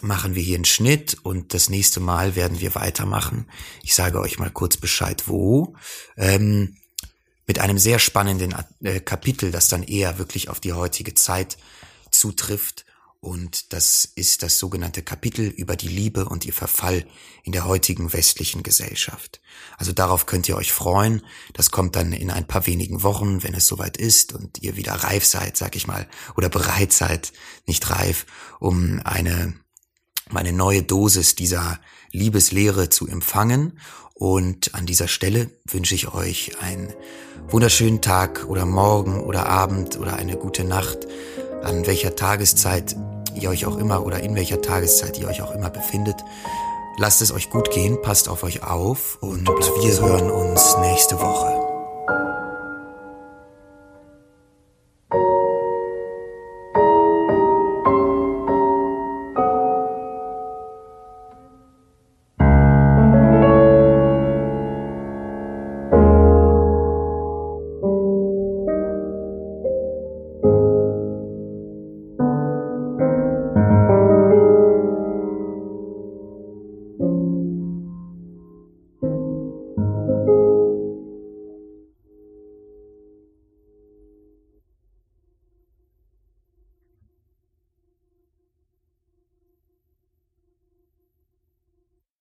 machen 0.00 0.34
wir 0.34 0.42
hier 0.42 0.54
einen 0.54 0.64
Schnitt 0.64 1.18
und 1.22 1.52
das 1.52 1.68
nächste 1.68 2.00
Mal 2.00 2.36
werden 2.36 2.60
wir 2.60 2.74
weitermachen. 2.74 3.46
Ich 3.82 3.94
sage 3.94 4.20
euch 4.20 4.38
mal 4.38 4.50
kurz 4.50 4.76
Bescheid, 4.76 5.24
wo. 5.26 5.74
Ähm, 6.16 6.76
mit 7.46 7.58
einem 7.60 7.78
sehr 7.78 7.98
spannenden 7.98 8.54
äh, 8.82 9.00
Kapitel, 9.00 9.52
das 9.52 9.68
dann 9.68 9.82
eher 9.82 10.18
wirklich 10.18 10.48
auf 10.48 10.58
die 10.58 10.72
heutige 10.72 11.14
Zeit 11.14 11.58
zutrifft 12.10 12.85
und 13.26 13.72
das 13.72 14.04
ist 14.14 14.44
das 14.44 14.56
sogenannte 14.60 15.02
Kapitel 15.02 15.48
über 15.48 15.74
die 15.74 15.88
Liebe 15.88 16.26
und 16.26 16.46
ihr 16.46 16.52
Verfall 16.52 17.04
in 17.42 17.50
der 17.50 17.64
heutigen 17.64 18.12
westlichen 18.12 18.62
Gesellschaft. 18.62 19.40
Also 19.76 19.90
darauf 19.90 20.26
könnt 20.26 20.48
ihr 20.48 20.56
euch 20.56 20.72
freuen. 20.72 21.22
Das 21.52 21.72
kommt 21.72 21.96
dann 21.96 22.12
in 22.12 22.30
ein 22.30 22.46
paar 22.46 22.68
wenigen 22.68 23.02
Wochen, 23.02 23.42
wenn 23.42 23.54
es 23.54 23.66
soweit 23.66 23.96
ist 23.96 24.32
und 24.32 24.62
ihr 24.62 24.76
wieder 24.76 24.92
reif 24.92 25.24
seid, 25.24 25.56
sag 25.56 25.74
ich 25.74 25.88
mal, 25.88 26.06
oder 26.36 26.48
bereit 26.48 26.92
seid, 26.92 27.32
nicht 27.66 27.90
reif, 27.90 28.26
um 28.60 29.00
eine, 29.02 29.54
meine 30.30 30.52
neue 30.52 30.84
Dosis 30.84 31.34
dieser 31.34 31.80
Liebeslehre 32.12 32.90
zu 32.90 33.08
empfangen. 33.08 33.80
Und 34.14 34.76
an 34.76 34.86
dieser 34.86 35.08
Stelle 35.08 35.50
wünsche 35.64 35.96
ich 35.96 36.14
euch 36.14 36.52
einen 36.60 36.94
wunderschönen 37.48 38.00
Tag 38.00 38.46
oder 38.46 38.66
Morgen 38.66 39.18
oder 39.18 39.46
Abend 39.46 39.98
oder 39.98 40.14
eine 40.14 40.36
gute 40.36 40.62
Nacht, 40.62 41.08
an 41.64 41.86
welcher 41.86 42.14
Tageszeit 42.14 42.94
ihr 43.36 43.50
euch 43.50 43.66
auch 43.66 43.76
immer 43.76 44.04
oder 44.04 44.20
in 44.20 44.34
welcher 44.34 44.60
Tageszeit 44.60 45.18
ihr 45.18 45.28
euch 45.28 45.42
auch 45.42 45.52
immer 45.52 45.70
befindet. 45.70 46.24
Lasst 46.98 47.20
es 47.20 47.32
euch 47.32 47.50
gut 47.50 47.70
gehen, 47.70 48.00
passt 48.00 48.28
auf 48.28 48.42
euch 48.42 48.62
auf 48.62 49.18
und 49.20 49.46
wir 49.46 50.00
hören 50.00 50.30
uns 50.30 50.76
nächste 50.78 51.20
Woche. 51.20 51.65